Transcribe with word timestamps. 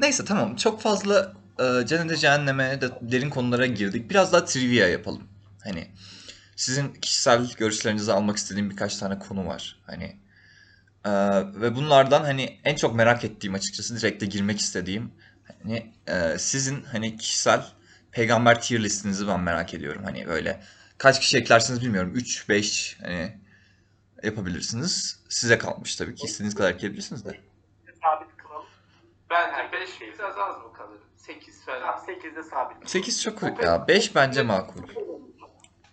Neyse 0.00 0.24
tamam 0.24 0.56
çok 0.56 0.82
fazla 0.82 1.32
e, 1.58 1.86
Cennete 1.86 2.16
Cehennem'e 2.16 2.80
de 2.80 2.90
derin 3.00 3.30
konulara 3.30 3.66
girdik. 3.66 4.10
Biraz 4.10 4.32
daha 4.32 4.44
trivia 4.44 4.86
yapalım. 4.86 5.22
Hani 5.64 5.88
sizin 6.56 6.92
kişisel 6.92 7.50
görüşlerinizi 7.56 8.12
almak 8.12 8.36
istediğim 8.36 8.70
birkaç 8.70 8.96
tane 8.96 9.18
konu 9.18 9.46
var. 9.46 9.80
Hani 9.86 10.16
e, 11.04 11.10
ve 11.60 11.76
bunlardan 11.76 12.24
hani 12.24 12.60
en 12.64 12.76
çok 12.76 12.94
merak 12.94 13.24
ettiğim 13.24 13.54
açıkçası 13.54 13.96
direkt 13.96 14.22
de 14.22 14.26
girmek 14.26 14.60
istediğim 14.60 15.12
hani 15.62 15.92
e, 16.06 16.38
sizin 16.38 16.82
hani 16.82 17.16
kişisel 17.16 17.64
peygamber 18.12 18.62
tier 18.62 18.82
listinizi 18.82 19.28
ben 19.28 19.40
merak 19.40 19.74
ediyorum. 19.74 20.02
Hani 20.04 20.26
böyle 20.26 20.60
kaç 20.98 21.20
kişi 21.20 21.38
eklersiniz 21.38 21.82
bilmiyorum. 21.82 22.12
3 22.14 22.48
5 22.48 22.96
hani 23.00 23.38
yapabilirsiniz. 24.22 25.18
Size 25.28 25.58
kalmış 25.58 25.96
tabii 25.96 26.14
ki. 26.14 26.26
istediğiniz 26.26 26.54
kadar 26.54 26.70
ekleyebilirsiniz 26.70 27.24
de. 27.24 27.47
Bence 29.30 29.52
Herkes 29.52 29.80
5 29.80 29.98
şey- 29.98 30.12
biraz 30.18 30.38
az 30.38 30.56
mı 30.56 30.72
kalır? 30.72 30.98
8 31.16 31.64
Tamam 31.66 31.82
falan. 31.82 31.98
8'de 31.98 32.42
sabit. 32.42 32.90
8 32.90 33.22
çok 33.22 33.62
ya 33.62 33.88
5 33.88 34.14
bence 34.14 34.42
makul. 34.42 34.82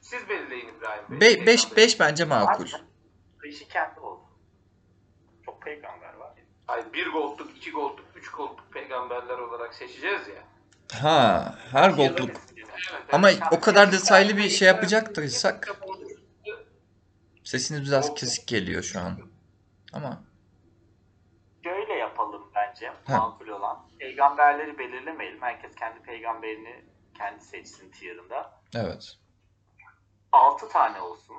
Siz 0.01 0.29
belirleyin 0.29 0.67
İbrahim 0.67 1.21
Bey. 1.21 1.45
5 1.45 1.47
5 1.47 1.77
5 1.77 1.99
bence 1.99 2.25
makul. 2.25 2.67
İşi 3.43 3.67
kendi 3.67 3.99
olsun. 3.99 4.25
Çok 5.45 5.61
peygamber 5.61 6.13
var. 6.13 6.33
Ay 6.67 6.93
1 6.93 7.11
goldluk, 7.11 7.57
2 7.57 7.71
goldluk, 7.71 8.05
3 8.15 8.31
goldluk 8.31 8.71
peygamberler 8.71 9.37
olarak 9.37 9.73
seçeceğiz 9.73 10.21
ya. 10.27 10.43
Ha, 11.01 11.55
her 11.71 11.89
goldluk. 11.89 12.29
Evet, 12.29 12.67
Ama 13.11 13.29
o 13.51 13.59
kadar 13.59 13.91
detaylı 13.91 14.37
bir 14.37 14.49
şey 14.49 14.67
yapacaktıysak 14.67 15.77
sesiniz 17.43 17.81
biraz 17.87 18.13
kesik 18.13 18.47
geliyor 18.47 18.83
şu 18.83 18.99
an. 18.99 19.19
Ama 19.93 20.23
bence 22.75 22.93
Ha. 23.05 23.17
makul 23.17 23.47
olan. 23.47 23.89
Peygamberleri 23.99 24.77
belirlemeyelim. 24.77 25.41
Herkes 25.41 25.75
kendi 25.75 25.99
peygamberini 26.01 26.85
kendi 27.17 27.43
seçsin 27.43 27.91
tier'ında. 27.91 28.61
evet. 28.75 29.17
6 30.31 30.69
tane 30.69 31.01
olsun. 31.01 31.35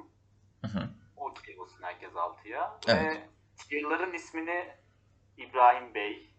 Hı 0.62 0.68
hı. 0.68 0.88
Okey 1.16 1.60
olsun 1.60 1.78
herkes 1.82 2.10
6'ya. 2.10 2.78
Evet. 2.88 3.04
Ve 3.16 3.28
tier'ların 3.56 4.12
ismini 4.14 4.74
İbrahim 5.36 5.94
Bey. 5.94 6.30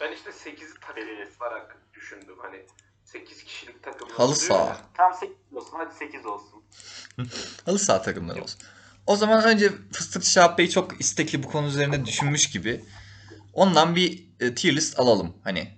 Ben 0.00 0.12
işte 0.12 0.30
8'i 0.30 0.80
takım 0.80 1.04
olarak 1.40 1.76
düşündüm. 1.94 2.36
Hani 2.42 2.66
8 3.04 3.44
kişilik 3.44 3.82
takım. 3.82 4.08
Halı 4.08 4.36
saha. 4.36 4.76
Tam 4.94 5.14
8 5.14 5.36
olsun. 5.54 5.76
Hadi 5.76 5.94
8 5.94 6.26
olsun. 6.26 6.64
Halı 7.66 7.78
saha 7.78 8.02
takımları 8.02 8.42
olsun. 8.42 8.60
O 9.06 9.16
zaman 9.16 9.44
önce 9.44 9.70
Fıstıkçı 9.92 10.30
Şahap 10.30 10.58
Bey 10.58 10.68
çok 10.68 11.00
istekli 11.00 11.42
bu 11.42 11.50
konu 11.50 11.66
üzerine 11.66 12.04
düşünmüş 12.04 12.50
gibi. 12.50 12.84
Ondan 13.54 13.96
bir 13.96 14.24
e, 14.40 14.54
tier 14.54 14.76
list 14.76 15.00
alalım. 15.00 15.36
Hani 15.44 15.68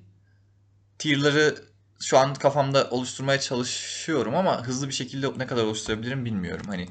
tier'ları 0.99 1.55
şu 2.01 2.19
an 2.19 2.35
kafamda 2.35 2.91
oluşturmaya 2.91 3.41
çalışıyorum 3.41 4.35
ama 4.35 4.67
hızlı 4.67 4.89
bir 4.89 4.93
şekilde 4.95 5.39
ne 5.39 5.47
kadar 5.47 5.65
oluşturabilirim 5.65 6.25
bilmiyorum. 6.25 6.67
Hani 6.69 6.89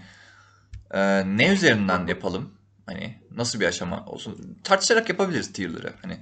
e, 0.91 1.23
ne 1.37 1.53
üzerinden 1.53 2.07
yapalım? 2.07 2.53
Hani 2.85 3.21
nasıl 3.31 3.59
bir 3.59 3.65
aşama 3.65 4.05
olsun? 4.05 4.59
Tartışarak 4.63 5.09
yapabiliriz 5.09 5.53
tier'ları. 5.53 5.93
Hani 6.01 6.19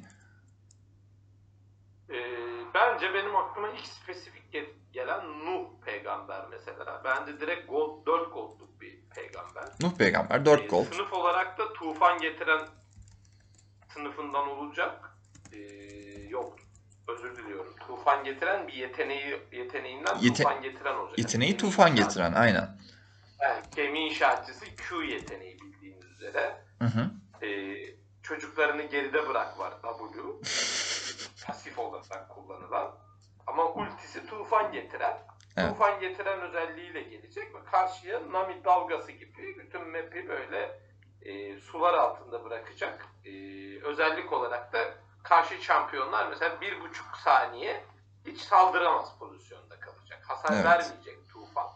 Ee, 2.09 2.16
bence 2.73 3.14
benim 3.14 3.36
aklıma 3.36 3.69
ilk 3.69 3.86
spesifik 3.86 4.53
ge- 4.53 4.73
gelen 4.94 5.45
Nuh 5.45 5.67
peygamber 5.86 6.41
mesela. 6.52 7.02
Bence 7.06 7.39
direkt 7.39 7.69
gold, 7.69 8.06
4 8.06 8.34
goldluk 8.34 8.81
bir 8.81 9.00
peygamber. 9.16 9.64
Nuh 9.81 9.95
peygamber 9.97 10.45
4 10.45 10.61
Ee, 10.61 10.67
gold. 10.67 10.86
Sınıf 10.94 11.14
olarak 11.14 11.59
da 11.59 11.73
tufan 11.73 12.22
getiren 12.22 12.61
sınıfından 13.94 14.49
olacak. 14.49 15.17
Ee, 15.53 15.58
yok 16.30 16.55
özür 17.08 17.36
diliyorum. 17.38 17.75
Tufan 17.88 18.23
getiren 18.23 18.67
bir 18.67 18.73
yeteneği 18.73 19.39
yeteneğinden 19.52 20.16
Yete- 20.16 20.44
tufan 20.44 20.61
getiren 20.61 20.95
olacak. 20.95 21.19
Yeteneği 21.19 21.58
tufan 21.58 21.95
getiren 21.95 22.33
aynen. 22.33 22.77
Yani 23.41 23.61
gemi 23.75 24.00
inşaatçısı 24.00 24.66
Q 24.75 25.03
yeteneği 25.06 25.59
bildiğiniz 25.62 26.06
üzere. 26.06 26.66
Hı 26.79 26.85
hı. 26.85 27.12
Ee, 27.45 27.75
çocuklarını 28.23 28.81
geride 28.84 29.29
bırak 29.29 29.59
var 29.59 29.73
W. 29.81 30.23
Pasif 31.47 31.79
olarak 31.79 32.29
kullanılan. 32.29 32.95
Ama 33.47 33.72
ultisi 33.73 34.25
tufan 34.25 34.72
getiren. 34.72 35.18
Evet. 35.57 35.69
Tufan 35.69 36.00
getiren 36.00 36.41
özelliğiyle 36.41 37.01
gelecek 37.01 37.56
ve 37.56 37.63
karşıya 37.72 38.31
Nami 38.31 38.63
dalgası 38.66 39.12
gibi 39.12 39.57
bütün 39.59 39.88
map'i 39.88 40.28
böyle 40.28 40.79
e, 41.25 41.59
sular 41.59 41.94
altında 41.94 42.44
bırakacak. 42.45 43.06
E, 43.25 43.29
özellik 43.84 44.34
olarak 44.34 44.73
da 44.73 44.79
karşı 45.23 45.63
şampiyonlar 45.63 46.28
mesela 46.28 46.61
bir 46.61 46.81
buçuk 46.81 47.17
saniye 47.23 47.84
hiç 48.28 48.41
saldıramaz 48.41 49.09
pozisyonda 49.19 49.79
kalacak. 49.79 50.23
Hasar 50.28 50.53
Evet. 50.56 50.66
vermeyecek 50.66 51.29
tufan. 51.33 51.67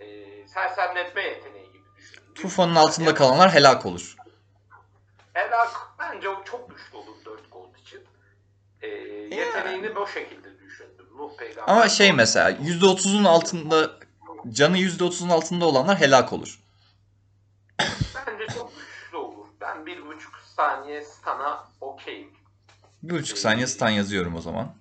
E, 0.00 0.06
sersemletme 0.48 1.22
yeteneği 1.22 1.72
gibi 1.72 1.84
düşünün. 1.96 2.34
Tufanın 2.34 2.74
altında 2.74 2.90
saniye- 3.10 3.14
kalanlar 3.14 3.54
helak 3.54 3.86
olur. 3.86 4.16
Helak 5.32 5.70
bence 5.98 6.28
o 6.28 6.44
çok 6.44 6.70
güçlü 6.70 6.96
olur 6.96 7.14
4 7.24 7.52
gold 7.52 7.74
için. 7.74 8.04
Ee, 8.82 8.88
yeteneğini 9.36 9.96
bu 9.96 10.06
şekilde 10.06 10.58
düşündüm. 10.60 11.06
Nuh 11.16 11.36
peygamber. 11.36 11.72
Ama 11.72 11.88
şey 11.88 12.12
mesela 12.12 12.50
%30'un 12.50 13.24
altında 13.24 13.90
canı 14.50 14.78
%30'un 14.78 15.28
altında 15.28 15.64
olanlar 15.66 16.00
helak 16.00 16.32
olur. 16.32 16.60
Bence 18.26 18.46
çok 18.54 18.72
güçlü 18.76 19.16
olur. 19.16 19.46
Ben 19.60 19.86
bir 19.86 20.06
buçuk 20.06 20.40
saniye 20.56 21.02
stana 21.04 21.68
okeyim. 21.80 22.30
Bir 23.02 23.14
buçuk 23.14 23.38
saniye 23.38 23.66
stun 23.66 23.88
yazıyorum 23.88 24.34
o 24.34 24.40
zaman. 24.40 24.74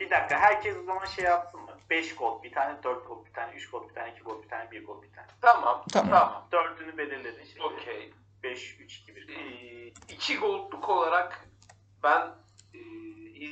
Bir 0.00 0.10
dakika 0.10 0.38
herkes 0.40 0.76
o 0.76 0.82
zaman 0.82 1.04
şey 1.04 1.24
yapsın 1.24 1.60
mı? 1.60 1.70
5 1.90 2.14
gold 2.14 2.42
bir 2.42 2.52
tane, 2.52 2.82
4 2.82 3.08
gold 3.08 3.26
bir 3.26 3.32
tane, 3.32 3.52
3 3.54 3.70
gold 3.70 3.88
bir 3.88 3.94
tane, 3.94 4.12
2 4.12 4.22
gold 4.22 4.42
bir 4.44 4.48
tane, 4.48 4.70
1 4.70 4.86
gold 4.86 5.02
bir 5.02 5.12
tane. 5.12 5.26
Tamam. 5.40 5.84
Tamam. 5.92 6.10
Tamam. 6.10 6.48
Dördünü 6.52 6.98
belirledin 6.98 7.44
şimdi. 7.44 7.62
Okey. 7.62 8.12
5, 8.42 8.80
3, 8.80 8.98
2, 8.98 9.16
1. 9.16 9.28
Ee, 9.28 9.86
iki 10.08 10.38
goldluk 10.38 10.88
olarak 10.88 11.48
ben 12.02 12.28
e, 12.74 12.78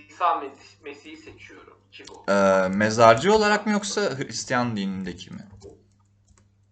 İsa 0.09 0.25
Mes- 0.33 0.83
Mesih'i 0.85 1.17
seçiyorum. 1.17 1.79
2 1.89 2.05
gold. 2.05 2.29
Ee, 2.29 2.69
mezarcı 2.69 3.35
olarak 3.35 3.67
mı 3.67 3.73
yoksa 3.73 4.01
Hristiyan 4.19 4.77
dinindeki 4.77 5.31
mi? 5.35 5.49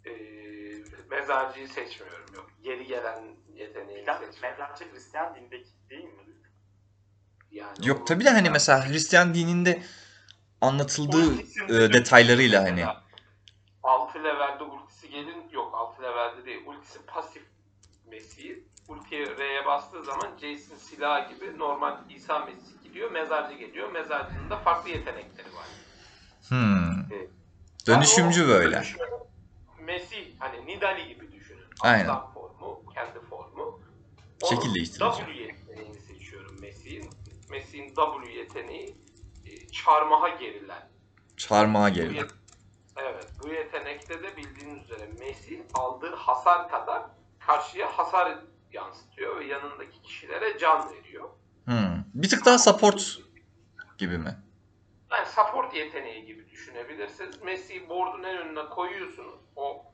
Ee, 0.06 0.10
mezarcıyı 1.10 1.68
seçmiyorum. 1.68 2.26
Yok. 2.34 2.50
Geri 2.62 2.86
gelen 2.86 3.24
yeteneği 3.60 4.06
mezarcı 4.42 4.92
Hristiyan 4.92 5.34
dindeki 5.34 5.68
değil 5.90 6.04
mi? 6.04 6.10
Yani 7.50 7.88
Yok 7.88 8.06
tabii 8.06 8.24
de 8.24 8.30
hani 8.30 8.50
mesela 8.50 8.88
Hristiyan 8.88 9.34
dininde 9.34 9.82
anlatıldığı 10.60 11.40
e, 11.68 11.92
detaylarıyla 11.92 12.62
hani. 12.62 12.84
6 13.82 14.18
levelde 14.24 14.64
ultisi 14.64 15.10
gelin 15.10 15.50
yok 15.52 15.74
6 15.74 16.02
levelde 16.02 16.46
değil 16.46 16.66
ultisi 16.66 16.98
pasif 17.06 17.42
Mesih 18.10 18.56
ultiye 18.88 19.26
R'ye 19.36 19.66
bastığı 19.66 20.04
zaman 20.04 20.28
Jason 20.40 20.76
silah 20.76 21.28
gibi 21.30 21.58
normal 21.58 21.96
İsa 22.10 22.38
Mesih 22.44 22.82
gidiyor 22.84 23.10
mezarcı 23.10 23.56
geliyor 23.56 23.92
mezarcının 23.92 24.50
da 24.50 24.56
farklı 24.56 24.90
yetenekleri 24.90 25.54
var. 25.54 25.66
Hmm. 26.48 26.90
Evet. 27.12 27.30
Dönüşümcü 27.86 28.40
Yani 28.40 28.48
böyle. 28.50 28.76
dönüşüm- 28.76 28.98
Mesih 29.80 30.26
hani 30.38 30.66
Nidali 30.66 31.08
gibi 31.08 31.32
düşünün. 31.32 31.64
Aynen. 31.80 32.04
Aslan. 32.04 32.30
Şekil 34.48 34.74
değiştirici. 34.74 35.16
W 35.16 35.32
yeteneğini 35.32 36.00
seçiyorum 36.00 36.60
Mesih'in. 36.60 37.10
Mesih'in 37.50 37.94
W 37.94 38.32
yeteneği 38.32 38.96
e, 39.46 39.68
çarmıha 39.68 40.28
gerilen. 40.28 40.90
Çarmıha 41.36 41.88
yet- 41.88 42.34
Evet, 42.96 43.28
bu 43.42 43.48
yetenekte 43.48 44.22
de 44.22 44.36
bildiğiniz 44.36 44.84
üzere 44.84 45.08
Messi 45.18 45.66
aldığı 45.74 46.14
hasar 46.14 46.68
kadar 46.68 47.02
karşıya 47.38 47.98
hasar 47.98 48.38
yansıtıyor 48.72 49.40
ve 49.40 49.44
yanındaki 49.44 50.02
kişilere 50.02 50.58
can 50.58 50.90
veriyor. 50.90 51.30
Hmm. 51.64 52.04
Bir 52.14 52.28
tık 52.28 52.44
daha 52.46 52.58
support 52.58 53.18
gibi 53.98 54.18
mi? 54.18 54.36
Yani 55.10 55.26
support 55.26 55.74
yeteneği 55.74 56.24
gibi 56.26 56.50
düşünebilirsiniz. 56.50 57.42
Messi'yi 57.42 57.88
board'un 57.88 58.22
en 58.22 58.36
önüne 58.38 58.68
koyuyorsunuz. 58.68 59.40
O 59.56 59.86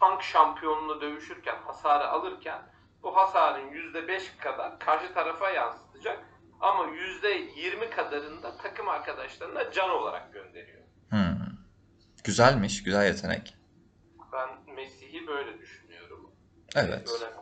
tank 0.00 0.22
şampiyonunu 0.22 1.00
dövüşürken, 1.00 1.56
hasarı 1.66 2.08
alırken 2.08 2.62
bu 3.02 3.16
hasarın 3.16 3.70
%5 3.72 4.36
kadar 4.38 4.78
karşı 4.78 5.14
tarafa 5.14 5.50
yansıtacak. 5.50 6.24
Ama 6.60 6.84
%20 6.84 7.90
kadarında 7.90 8.56
takım 8.56 8.88
arkadaşlarına 8.88 9.72
can 9.72 9.90
olarak 9.90 10.32
gönderiyor. 10.32 10.82
Hmm. 11.10 11.38
Güzelmiş, 12.24 12.82
güzel 12.82 13.06
yetenek. 13.06 13.54
Ben 14.32 14.74
Messi'yi 14.74 15.26
böyle 15.26 15.58
düşünüyorum. 15.58 16.30
Evet. 16.74 17.08
Böyle 17.12 17.38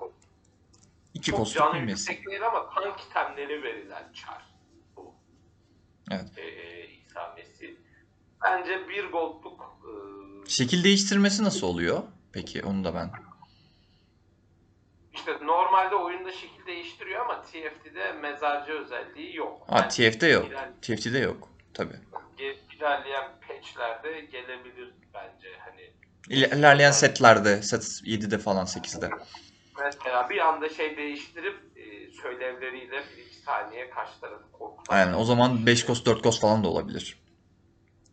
İki 1.14 1.30
Çok 1.30 1.38
kostüm 1.40 1.84
Messi. 1.84 1.88
yüksek 1.90 2.26
değil 2.26 2.46
ama 2.46 2.70
tank 2.74 3.00
itemleri 3.00 3.62
verilen 3.62 4.12
çar. 4.12 4.54
Bu. 4.96 5.14
Evet. 6.10 6.38
Ee, 6.38 6.86
İsa 6.86 7.34
Messi. 7.36 7.80
Bence 8.44 8.88
bir 8.88 9.04
goldluk 9.12 9.78
e, 9.84 9.90
Şekil 10.50 10.84
değiştirmesi 10.84 11.44
nasıl 11.44 11.66
oluyor? 11.66 12.02
Peki 12.32 12.62
onu 12.64 12.84
da 12.84 12.94
ben. 12.94 13.10
İşte 15.16 15.38
normalde 15.46 15.94
oyunda 15.94 16.32
şekil 16.32 16.66
değiştiriyor 16.66 17.20
ama 17.24 17.42
TFT'de 17.42 18.12
mezarcı 18.12 18.72
özelliği 18.72 19.36
yok. 19.36 19.62
Ha 19.68 19.78
Yani 19.78 19.88
TF'de 19.88 20.26
yok. 20.26 20.46
iler- 20.46 20.70
TFT'de 20.82 21.18
yok. 21.18 21.48
Tabii. 21.74 21.94
ge- 22.38 22.56
ilerleyen 22.76 23.30
patchlerde 23.48 24.20
gelebilir 24.20 24.94
bence 25.14 25.48
hani 25.58 25.92
İler- 26.30 26.56
İlerleyen 26.58 26.90
setlerde, 26.90 27.62
set 27.62 28.00
7'de 28.04 28.38
falan 28.38 28.64
8'de. 28.66 29.10
mesela 29.84 30.30
bir 30.30 30.38
anda 30.38 30.68
şey 30.68 30.96
değiştirip 30.96 31.56
e, 31.76 32.10
söylevleriyle 32.22 33.02
bir 33.16 33.22
iki 33.26 33.36
saniye 33.36 33.90
karşı 33.90 34.20
tarafı 34.20 34.52
korkutmak. 34.52 34.98
Aynen 34.98 35.12
o 35.12 35.24
zaman 35.24 35.66
5 35.66 35.86
kos 35.86 36.04
4 36.04 36.22
kos 36.22 36.40
falan 36.40 36.64
da 36.64 36.68
olabilir. 36.68 37.18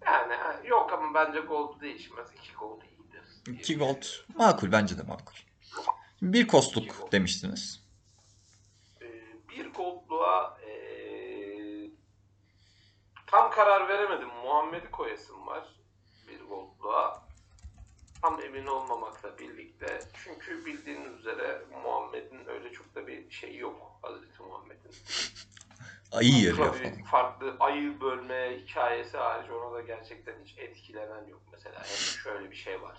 Yani 0.05 0.33
yok 0.67 0.93
ama 0.93 1.13
bence 1.13 1.39
gold 1.39 1.81
değişmez. 1.81 2.27
2 2.43 2.53
gold 2.53 2.81
iyidir. 2.81 3.59
2 3.61 3.77
gold 3.77 4.03
makul 4.35 4.71
bence 4.71 4.97
de 4.97 5.01
makul. 5.03 5.35
Bir 6.23 6.47
kostluk 6.47 7.11
demiştiniz. 7.11 7.83
Ee, 9.01 9.07
bir 9.49 9.73
goldluğa 9.73 10.57
e, 10.67 10.71
tam 13.27 13.51
karar 13.51 13.87
veremedim. 13.87 14.27
Muhammed'i 14.27 14.91
koyasım 14.91 15.47
var. 15.47 15.67
Bir 16.27 16.39
goldluğa. 16.39 17.27
Tam 18.21 18.41
emin 18.41 18.65
olmamakla 18.65 19.37
birlikte. 19.37 19.99
Çünkü 20.23 20.65
bildiğiniz 20.65 21.19
üzere 21.19 21.61
Muhammed'in 21.83 22.47
öyle 22.47 22.71
çok 22.71 22.95
da 22.95 23.07
bir 23.07 23.31
şeyi 23.31 23.57
yok. 23.57 23.99
Hazreti 24.01 24.43
Muhammed'in. 24.43 24.91
Ayı 26.11 26.33
yarıyor 26.33 26.73
falan. 26.75 27.03
farklı 27.03 27.55
ayı 27.59 28.01
bölme 28.01 28.57
hikayesi 28.61 29.17
hariç 29.17 29.51
ona 29.51 29.73
da 29.73 29.81
gerçekten 29.81 30.33
hiç 30.45 30.57
etkilenen 30.57 31.27
yok 31.27 31.41
mesela. 31.51 31.79
Hem 31.79 32.23
şöyle 32.23 32.51
bir 32.51 32.55
şey 32.55 32.81
var. 32.81 32.97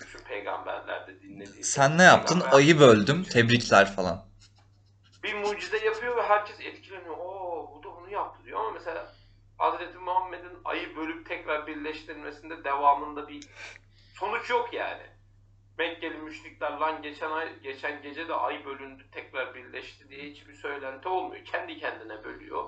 Bütün 0.00 0.18
peygamberlerde 0.24 1.22
dinlediği. 1.22 1.64
Sen 1.64 1.98
ne 1.98 2.02
yaptın? 2.02 2.42
Ayı 2.52 2.80
böldüm. 2.80 3.22
Tebrikler 3.24 3.92
falan. 3.96 4.26
bir 5.22 5.34
mucize 5.34 5.84
yapıyor 5.84 6.16
ve 6.16 6.22
herkes 6.22 6.60
etkileniyor. 6.60 7.16
Oo 7.18 7.70
bu 7.74 7.82
da 7.82 7.88
onu 7.88 8.10
yaptı 8.10 8.44
diyor 8.44 8.60
ama 8.60 8.70
mesela 8.70 9.12
Hazreti 9.58 9.98
Muhammed'in 9.98 10.58
ayı 10.64 10.96
bölüp 10.96 11.26
tekrar 11.28 11.66
birleştirilmesinde 11.66 12.64
devamında 12.64 13.28
bir 13.28 13.44
sonuç 14.14 14.50
yok 14.50 14.72
yani. 14.72 15.02
Mekkeli 15.78 16.18
müşrikler 16.18 16.70
lan 16.72 17.02
geçen 17.02 17.30
ay 17.30 17.60
geçen 17.60 18.02
gece 18.02 18.28
de 18.28 18.34
ay 18.34 18.64
bölündü 18.64 19.06
tekrar 19.12 19.54
birleşti 19.54 20.08
diye 20.08 20.22
hiçbir 20.30 20.54
söylenti 20.54 21.08
olmuyor. 21.08 21.44
Kendi 21.44 21.78
kendine 21.78 22.24
bölüyor. 22.24 22.64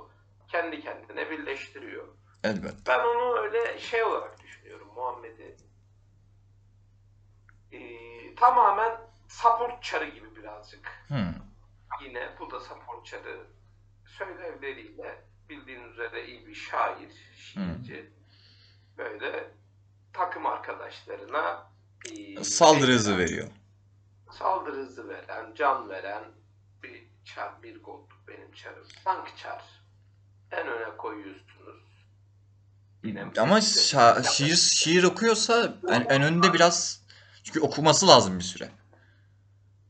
Kendi 0.49 0.81
kendine 0.81 1.31
birleştiriyor. 1.31 2.09
Elbet. 2.45 2.75
Ben 2.87 2.99
onu 2.99 3.39
öyle 3.39 3.79
şey 3.79 4.03
olarak 4.05 4.43
düşünüyorum 4.43 4.89
Muhammed'i. 4.95 5.57
Ee, 7.73 8.35
tamamen 8.35 8.93
support 9.29 9.83
çarı 9.83 10.09
gibi 10.09 10.37
birazcık 10.37 10.89
Hmm. 11.09 11.35
yine 12.05 12.29
bu 12.41 12.51
da 12.51 12.61
support 12.61 13.07
çarı 13.07 13.47
söylevleriyle 14.19 15.25
bildiğiniz 15.49 15.93
üzere 15.93 16.27
iyi 16.27 16.47
bir 16.47 16.55
şair, 16.55 17.11
şiirci. 17.37 18.13
Böyle 18.99 19.51
takım 20.13 20.47
arkadaşlarına 20.47 21.71
e, 22.13 22.45
Saldırı 22.45 22.93
hızı 22.93 23.19
veriyor. 23.19 23.49
Saldırı 24.39 24.77
hızı 24.77 25.09
veren, 25.09 25.55
can 25.55 25.89
veren 25.89 26.25
bir 26.83 27.05
çar, 27.25 27.63
bir 27.63 27.83
goldluk 27.83 28.29
benim 28.29 28.53
çarım. 28.53 28.87
Tank 29.05 29.37
çar. 29.37 29.63
En 30.51 30.67
öne 30.69 30.97
koyuyorsunuz. 30.97 31.89
Yine 33.05 33.25
Ama 33.39 33.59
şa- 33.59 34.25
şiir 34.33 34.57
şiir 34.57 35.05
okuyorsa 35.05 35.75
en, 35.89 36.01
en 36.01 36.23
önünde 36.23 36.53
biraz 36.53 36.98
çünkü 37.49 37.61
okuması 37.61 38.09
lazım 38.09 38.39
bir 38.39 38.45
süre. 38.45 38.71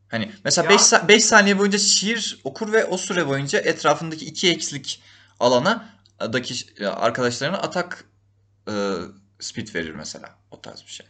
Hani 0.08 0.32
mesela 0.44 0.72
Ya- 0.72 1.08
5 1.08 1.24
saniye 1.24 1.58
boyunca 1.58 1.78
şiir 1.78 2.40
okur 2.44 2.72
ve 2.72 2.84
o 2.84 2.96
süre 2.98 3.26
boyunca 3.28 3.58
etrafındaki 3.60 4.24
iki 4.24 4.50
ekslik 4.50 5.02
alana 5.40 5.88
daki 6.20 6.54
arkadaşlarına 6.86 7.56
atak 7.58 8.04
e, 8.68 8.72
speed 9.40 9.74
verir 9.74 9.94
mesela. 9.94 10.38
O 10.50 10.60
tarz 10.60 10.82
bir 10.82 10.90
şey. 10.90 11.06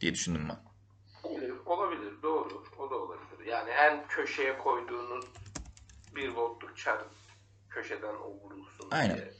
Diye 0.00 0.14
düşündüm 0.14 0.48
ben. 0.48 0.56
Olabilir, 1.30 1.54
olabilir, 1.66 2.12
doğru. 2.22 2.64
O 2.78 2.90
da 2.90 2.94
olabilir. 2.94 3.46
Yani 3.50 3.70
en 3.70 4.08
köşeye 4.08 4.58
koyduğunuz 4.58 5.24
bir 6.16 6.28
goldluk 6.28 6.76
çar 6.76 6.98
köşeden 7.70 8.14
o 8.14 8.30
vurulsun 8.44 8.88
Aynen. 8.90 9.16
diye. 9.16 9.32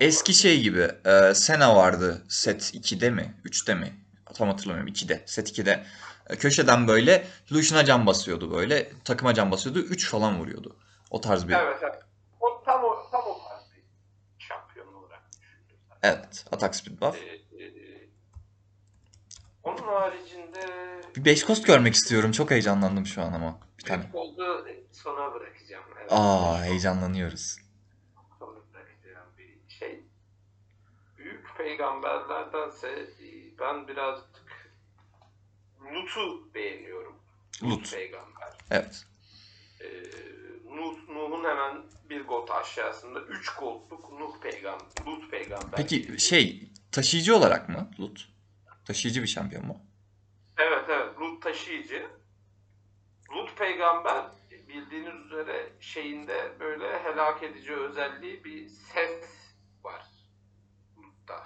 Eski 0.00 0.34
şey 0.34 0.60
gibi 0.62 0.90
e, 1.04 1.34
Sena 1.34 1.76
vardı 1.76 2.24
set 2.28 2.74
2'de 2.74 3.10
mi? 3.10 3.34
3'te 3.44 3.74
mi? 3.74 4.07
Tam 4.34 4.48
hatırlamıyorum 4.48 4.92
2'de. 4.94 5.22
Set 5.26 5.58
2'de. 5.58 5.84
E, 6.30 6.36
köşeden 6.36 6.88
böyle 6.88 7.26
Lucian'a 7.52 7.84
can 7.84 8.06
basıyordu 8.06 8.50
böyle. 8.52 8.92
Takıma 9.04 9.34
can 9.34 9.50
basıyordu. 9.50 9.78
3 9.78 10.10
falan 10.10 10.38
vuruyordu. 10.40 10.76
O 11.10 11.20
tarz 11.20 11.48
bir. 11.48 11.54
Evet, 11.54 11.78
evet. 11.82 12.02
O 12.40 12.62
tam 12.64 12.84
o 12.84 13.10
tam 13.12 13.20
o 13.20 13.38
tarz 13.48 13.62
bir 13.76 13.82
şampiyon 14.38 14.94
olarak 14.94 15.22
düşündüm. 15.32 15.76
ben. 15.90 16.08
Evet. 16.08 16.44
Atak 16.52 16.76
speed 16.76 17.00
buff. 17.00 17.16
Ee, 17.22 17.64
e, 17.64 18.08
onun 19.62 19.82
haricinde 19.82 20.60
Bir 21.16 21.24
5 21.24 21.46
cost 21.46 21.66
görmek 21.66 21.94
istiyorum. 21.94 22.32
Çok 22.32 22.50
heyecanlandım 22.50 23.06
şu 23.06 23.22
an 23.22 23.32
ama. 23.32 23.58
Bir 23.78 23.84
tane. 23.84 24.02
Futbolda 24.02 24.64
sona 24.92 25.34
bırakacağım. 25.34 25.84
Evet. 26.00 26.12
Aa 26.12 26.64
heyecanlanıyoruz. 26.64 27.56
Sona 28.38 28.50
bırakacağım 28.72 29.28
bir 29.38 29.58
şey. 29.68 30.04
Büyük 31.18 31.46
peygamberlerdense 31.58 33.06
ben 33.60 33.88
birazcık 33.88 34.28
Lut'u 35.80 36.54
beğeniyorum. 36.54 37.16
Lut. 37.62 37.90
peygamber. 37.92 38.52
Evet. 38.70 39.06
Ee, 39.80 39.86
Nuh, 40.64 41.08
Nuh'un 41.08 41.44
hemen 41.44 41.82
bir 42.10 42.24
got 42.26 42.50
aşağısında 42.50 43.20
3 43.20 43.48
gotluk 43.48 44.12
Nuh 44.12 44.40
peygamber, 44.40 45.06
Lut 45.06 45.30
peygamber. 45.30 45.76
Peki 45.76 46.20
şey 46.20 46.70
taşıyıcı 46.92 47.36
olarak 47.36 47.68
mı 47.68 47.90
Lut? 48.00 48.28
Taşıyıcı 48.84 49.22
bir 49.22 49.26
şampiyon 49.26 49.66
mu? 49.66 49.80
Evet 50.58 50.84
evet 50.88 51.20
Lut 51.20 51.42
taşıyıcı. 51.42 52.06
Lut 53.30 53.58
peygamber 53.58 54.24
bildiğiniz 54.68 55.26
üzere 55.26 55.72
şeyinde 55.80 56.52
böyle 56.60 56.98
helak 56.98 57.42
edici 57.42 57.74
özelliği 57.74 58.44
bir 58.44 58.68
ses 58.68 59.24
var 59.84 60.06
Lut'ta. 60.98 61.44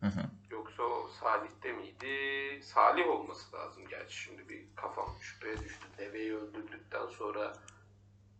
Hı 0.00 0.06
hı. 0.06 0.35
Yoksa 0.78 0.94
o 0.94 1.08
Salih'te 1.08 1.72
miydi? 1.72 2.62
Salih 2.62 3.08
olması 3.08 3.56
lazım 3.56 3.88
gerçi 3.88 4.16
şimdi 4.16 4.48
bir 4.48 4.76
kafam 4.76 5.16
şüpheye 5.20 5.58
düştü. 5.58 5.86
Deveyi 5.98 6.36
öldürdükten 6.36 7.06
sonra 7.06 7.52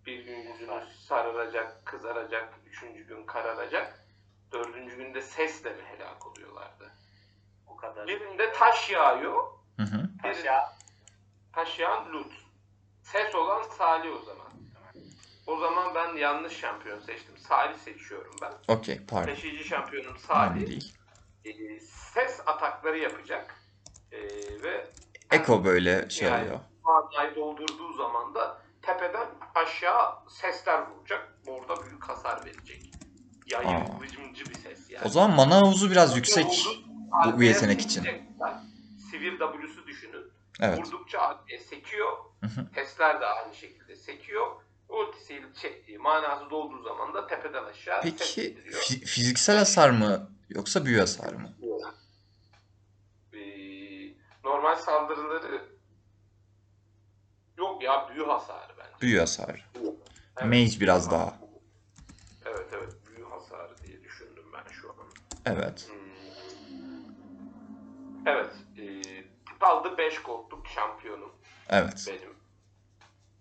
bir 0.06 0.24
gün 0.24 0.36
yüzünü 0.36 0.82
sararacak, 1.08 1.86
kızaracak, 1.86 2.54
üçüncü 2.66 3.06
gün 3.06 3.26
kararacak. 3.26 4.00
Dördüncü 4.52 4.96
günde 4.96 5.22
sesle 5.22 5.70
mi 5.70 5.82
helak 5.82 6.26
oluyorlardı? 6.26 6.92
O 7.66 7.76
kadar. 7.76 8.06
Birinde 8.06 8.52
taş 8.52 8.90
yağıyor, 8.90 9.42
Hı 9.76 9.82
hı. 9.82 10.08
Taş 11.52 11.78
yağan 11.78 12.12
Lut. 12.12 12.32
Ses 13.02 13.34
olan 13.34 13.62
Salih 13.62 14.10
o 14.22 14.24
zaman. 14.24 14.46
O 15.46 15.58
zaman 15.58 15.94
ben 15.94 16.16
yanlış 16.16 16.56
şampiyon 16.56 17.00
seçtim. 17.00 17.38
Salih 17.38 17.78
seçiyorum 17.78 18.34
ben. 18.42 18.52
Okey 18.68 19.00
pardon. 19.08 19.34
Taşıyıcı 19.34 19.64
şampiyonum 19.64 20.18
Salih. 20.18 20.66
değil. 20.66 20.96
Ee, 21.46 21.80
ses 22.14 22.40
atakları 22.46 22.98
yapacak. 22.98 23.54
Ee, 24.12 24.18
ve 24.62 24.86
Eko 25.30 25.64
böyle 25.64 26.10
şey 26.10 26.28
Yani. 26.28 26.44
oluyor. 26.44 27.36
doldurduğu 27.36 27.92
zaman 27.92 28.34
da 28.34 28.62
tepeden 28.82 29.26
aşağı 29.54 30.14
sesler 30.28 30.82
vuracak. 30.90 31.38
Orada 31.46 31.82
büyük 31.86 32.04
hasar 32.08 32.44
verecek. 32.44 32.90
Aa. 33.64 34.00
vıcımcı 34.00 34.46
bir 34.46 34.54
ses 34.54 34.90
yani. 34.90 35.04
O 35.06 35.08
zaman 35.08 35.30
mana 35.36 35.56
havuzu 35.56 35.90
biraz 35.90 36.16
yüksek 36.16 36.46
Vurdu- 36.46 37.36
bu 37.38 37.42
yetenek 37.42 37.80
için. 37.80 38.02
Sivir 39.10 39.38
W'su 39.38 39.86
düşünün. 39.86 40.32
Evet. 40.60 40.78
Vurdukça 40.78 41.20
AD'ye 41.20 41.58
sekiyor. 41.58 42.12
Testler 42.74 43.20
de 43.20 43.26
aynı 43.26 43.54
şekilde 43.54 43.96
sekiyor. 43.96 44.46
Ultisiyle 44.88 45.46
şey, 45.54 45.98
manası 45.98 46.50
dolduğu 46.50 46.82
zaman 46.82 47.14
da 47.14 47.26
tepeden 47.26 47.64
aşağı 47.64 48.02
Peki 48.02 48.56
fi- 48.72 49.04
fiziksel 49.04 49.56
hasar 49.58 49.90
mı 49.90 50.30
yoksa 50.48 50.84
büyü 50.84 50.98
hasarı 51.00 51.38
mı? 51.38 51.52
Normal 54.44 54.76
saldırıları 54.76 55.64
yok 57.58 57.82
ya 57.82 58.08
büyü 58.14 58.24
hasarı 58.24 58.72
bence. 58.78 59.00
Büyü 59.00 59.18
hasarı. 59.18 59.58
Evet. 60.36 60.44
Mage 60.44 60.80
biraz 60.80 61.10
daha. 61.10 61.38
Evet 62.46 62.68
evet 62.72 62.94
büyü 63.06 63.24
hasarı 63.24 63.78
diye 63.78 64.02
düşündüm 64.04 64.44
ben 64.52 64.72
şu 64.72 64.90
an. 64.90 64.96
Evet. 65.46 65.88
Hmm. 65.90 65.96
Evet. 68.26 68.50
E, 68.78 69.02
kaldı 69.60 69.98
5 69.98 70.22
goldluk 70.22 70.66
şampiyonum 70.66 71.32
Evet. 71.68 72.06
benim. 72.08 72.36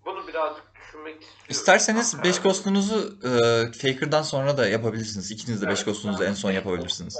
Bunu 0.05 0.27
birazcık 0.27 0.74
düşünmek 0.87 1.21
istiyorum. 1.21 1.45
İsterseniz 1.49 2.13
Ama 2.15 2.23
5 2.23 2.35
karar- 2.35 2.43
costunuzu 2.43 3.19
e, 3.23 3.31
Faker'dan 3.71 4.21
sonra 4.21 4.57
da 4.57 4.67
yapabilirsiniz. 4.67 5.31
İkiniz 5.31 5.61
de 5.61 5.67
5 5.67 5.77
Evet. 5.77 5.85
costunuzu 5.85 6.23
en 6.23 6.33
son 6.33 6.51
yapabilirsiniz. 6.51 7.17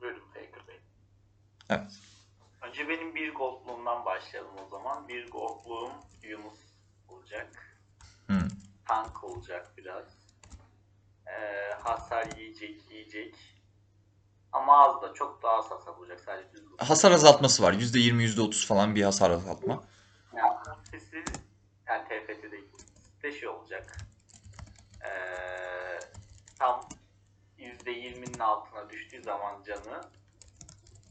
Buyurun 0.00 0.22
Faker 0.34 0.68
Bey. 0.68 0.80
Evet. 1.70 1.92
Önce 2.62 2.88
benim 2.88 3.14
bir 3.14 3.34
goldluğum 3.34 3.62
goldluğumdan 3.66 4.04
başlayalım 4.04 4.50
o 4.66 4.70
zaman. 4.70 5.08
Bir 5.08 5.30
goldluğum 5.30 5.92
Yunus 6.22 6.58
olacak. 7.08 7.48
Hmm. 8.26 8.48
Tank 8.88 9.24
olacak 9.24 9.72
biraz. 9.76 10.04
Ee, 11.26 11.74
hasar 11.82 12.26
yiyecek, 12.36 12.80
yiyecek. 12.90 13.34
Ama 14.52 14.84
az 14.88 15.02
da 15.02 15.14
çok 15.14 15.42
daha 15.42 15.52
az 15.56 15.70
hasar 15.70 15.92
olacak. 15.92 16.20
Sadece. 16.26 16.48
Hasar 16.78 17.10
azaltması 17.12 17.62
var. 17.62 17.72
%20, 17.72 18.22
%30 18.22 18.66
falan 18.66 18.94
bir 18.94 19.02
hasar 19.02 19.30
azaltma. 19.30 19.84
Yani 20.36 20.52
sesi 20.90 21.24
yani 21.86 22.04
TFT 22.04 22.52
değil. 22.52 22.68
De 23.22 23.32
şey 23.32 23.48
olacak. 23.48 23.96
Ee, 25.04 25.98
tam 26.58 26.88
%20'nin 27.58 28.38
altına 28.38 28.90
düştüğü 28.90 29.22
zaman 29.22 29.62
canı 29.62 30.00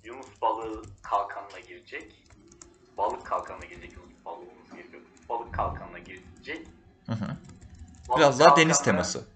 Yunus 0.03 0.41
balığı 0.41 0.83
kalkanına 1.03 1.59
girecek. 1.59 2.25
Balık 2.97 3.25
kalkanına 3.25 3.65
girecek. 3.65 3.93
Yunus 3.93 4.25
balığımız 4.25 4.71
giriyor. 4.75 5.03
Balık 5.29 5.53
kalkanına 5.53 5.99
girecek. 5.99 6.67
Hı 7.05 7.11
hı. 7.11 7.37
Balık 8.09 8.19
Biraz 8.19 8.39
daha 8.39 8.55
deniz 8.55 8.81
teması. 8.83 9.27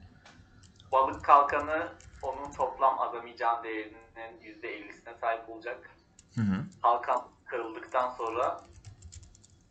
Balık 0.92 1.24
kalkanı 1.24 1.92
onun 2.22 2.51
toplam 2.51 3.00
azami 3.00 3.38
can 3.38 3.63
değerinin 3.63 4.42
%50'sine 4.42 5.20
sahip 5.22 5.50
olacak. 5.50 5.89
Hı 6.36 6.42
hı. 6.42 6.65
kalkan 6.82 7.27
kırıldıktan 7.46 8.15
sonra 8.18 8.62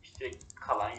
işte 0.03 0.31
kalan 0.55 0.89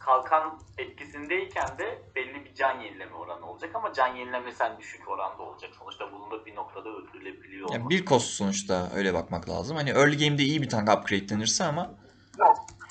kalkan 0.00 0.60
etkisindeyken 0.78 1.78
de 1.78 2.02
belli 2.14 2.44
bir 2.44 2.54
can 2.54 2.80
yenileme 2.80 3.14
oranı 3.14 3.46
olacak 3.50 3.70
ama 3.74 3.92
can 3.92 4.16
yenileme 4.16 4.52
sen 4.52 4.78
düşük 4.78 5.08
oranda 5.08 5.42
olacak. 5.42 5.70
Sonuçta 5.78 6.12
bulunduğu 6.12 6.46
bir 6.46 6.54
noktada 6.54 6.88
öldürülebiliyor. 6.88 7.68
Yani 7.70 7.78
olmak. 7.78 7.90
bir 7.90 8.06
cost 8.06 8.26
sonuçta 8.30 8.90
öyle 8.94 9.14
bakmak 9.14 9.48
lazım. 9.48 9.76
Hani 9.76 9.90
early 9.90 10.24
game'de 10.24 10.42
iyi 10.42 10.62
bir 10.62 10.68
tank 10.68 10.88
upgrade 10.88 11.28
denirse 11.28 11.64
ama 11.64 11.94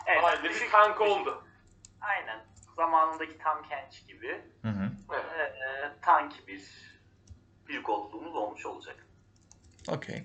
evet, 0.08 0.24
Aile 0.24 0.44
bir 0.44 0.50
düşük- 0.50 0.72
tank 0.72 1.00
düşük- 1.00 1.02
oldu. 1.02 1.44
Aynen. 2.02 2.46
Zamanındaki 2.76 3.38
tam 3.38 3.64
Kench 3.64 4.08
gibi 4.08 4.42
hı 4.62 4.68
hı. 4.68 4.92
Evet. 5.14 5.26
e, 5.56 6.02
tank 6.02 6.48
bir 6.48 6.64
bir 7.68 7.84
goldluğumuz 7.84 8.36
olmuş 8.36 8.66
olacak. 8.66 9.08
Okey. 9.88 10.24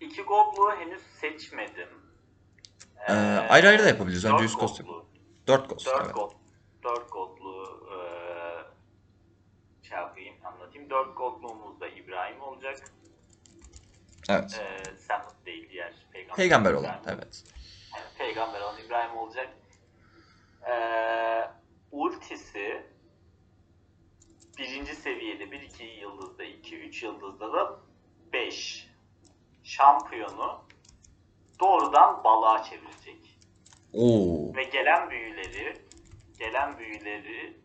İki 0.00 0.22
goldluğu 0.22 0.72
henüz 0.78 1.02
seçmedim. 1.20 1.88
Ee, 3.08 3.12
ayrı 3.48 3.68
ayrı 3.68 3.82
da 3.84 3.88
yapabiliriz. 3.88 4.24
Önce 4.24 4.42
100 4.42 4.52
cost 4.56 4.78
goldluğu. 4.86 5.09
4 5.50 5.68
cost 5.68 5.86
4 5.86 6.02
evet. 6.04 6.14
gold, 6.14 6.32
4 6.82 7.12
goldlu 7.12 7.80
eee 7.90 8.64
şey 9.88 9.98
yapayım 9.98 10.34
anlatayım. 10.44 10.90
4 10.90 11.16
goldluğumuz 11.16 11.80
da 11.80 11.88
İbrahim 11.88 12.42
olacak. 12.42 12.92
Evet. 14.28 14.60
Eee 14.60 14.94
sen 14.98 15.22
değil 15.46 15.70
diğer 15.70 15.94
peygamber. 16.12 16.36
Peygamber 16.36 16.72
olan 16.72 16.84
İbrahim. 17.02 17.18
evet. 17.18 17.44
Yani 17.96 18.04
peygamber 18.18 18.60
olan 18.60 18.78
İbrahim 18.86 19.16
olacak. 19.18 19.48
Eee 20.68 21.50
ultisi 21.92 22.86
birinci 24.58 24.94
seviyede 24.94 25.50
1 25.50 25.60
2 25.60 25.84
yıldızda 25.84 26.44
2 26.44 26.76
3 26.78 27.02
yıldızda 27.02 27.52
da 27.52 27.80
5 28.32 28.90
şampiyonu 29.62 30.64
doğrudan 31.60 32.24
balığa 32.24 32.62
çevirecek. 32.62 33.29
Oo. 33.94 34.54
ve 34.56 34.64
gelen 34.64 35.10
büyüleri 35.10 35.76
gelen 36.38 36.78
büyüleri 36.78 37.56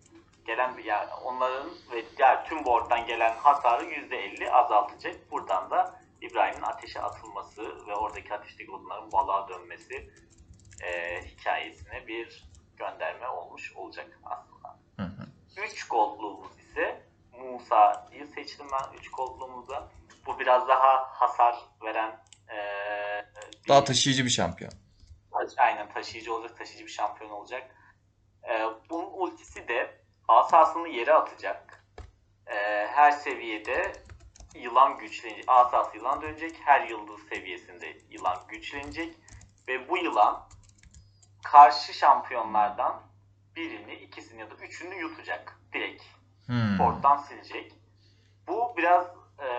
gelen 0.45 0.77
yani 0.85 1.13
onların 1.23 1.69
ve 1.91 2.03
diğer 2.17 2.45
tüm 2.45 2.65
board'dan 2.65 3.05
gelen 3.07 3.35
hasarı 3.35 3.83
%50 3.85 4.49
azaltacak. 4.51 5.31
Buradan 5.31 5.69
da 5.71 5.99
İbrahim'in 6.21 6.61
ateşe 6.61 7.01
atılması 7.01 7.87
ve 7.87 7.95
oradaki 7.95 8.33
ateşteki 8.33 8.71
odunların 8.71 9.11
balığa 9.11 9.49
dönmesi 9.49 10.09
e, 10.83 11.21
hikayesine 11.25 12.07
bir 12.07 12.43
gönderme 12.77 13.27
olmuş 13.27 13.73
olacak 13.75 14.19
aslında. 14.25 14.77
Hı 14.99 15.03
hı. 15.03 15.65
3 15.65 15.87
goldluğumuz 15.87 16.51
ise 16.59 17.01
Musa'yı 17.39 18.27
seçtim 18.35 18.65
ben 18.71 18.97
3 18.97 19.11
goldluğumuzda. 19.11 19.87
Bu 20.25 20.39
biraz 20.39 20.67
daha 20.67 21.03
hasar 21.07 21.55
veren 21.83 22.19
e, 22.49 22.57
bir- 23.63 23.69
Daha 23.69 23.83
taşıyıcı 23.83 24.25
bir 24.25 24.29
şampiyon. 24.29 24.71
Aynen 25.57 25.89
taşıyıcı 25.93 26.35
olacak, 26.35 26.57
taşıyıcı 26.57 26.85
bir 26.85 26.91
şampiyon 26.91 27.31
olacak. 27.31 27.75
Ee, 28.49 28.65
bunun 28.89 29.11
ultisi 29.13 29.67
de 29.67 30.01
asasını 30.27 30.87
yere 30.87 31.13
atacak. 31.13 31.85
Ee, 32.47 32.87
her 32.87 33.11
seviyede 33.11 33.93
yılan 34.55 34.97
güçlenecek. 34.97 35.43
Asası 35.47 35.97
yılan 35.97 36.21
dönecek. 36.21 36.55
Her 36.65 36.87
yıldız 36.87 37.19
seviyesinde 37.29 37.97
yılan 38.09 38.37
güçlenecek. 38.47 39.15
Ve 39.67 39.89
bu 39.89 39.97
yılan 39.97 40.47
karşı 41.43 41.93
şampiyonlardan 41.93 43.01
birini, 43.55 43.93
ikisini 43.93 44.39
ya 44.39 44.51
da 44.51 44.55
üçünü 44.55 44.95
yutacak. 44.95 45.59
Direkt 45.73 46.03
Hmm. 46.45 46.77
porttan 46.77 47.17
silecek. 47.17 47.73
Bu 48.47 48.73
biraz 48.77 49.07
e, 49.39 49.49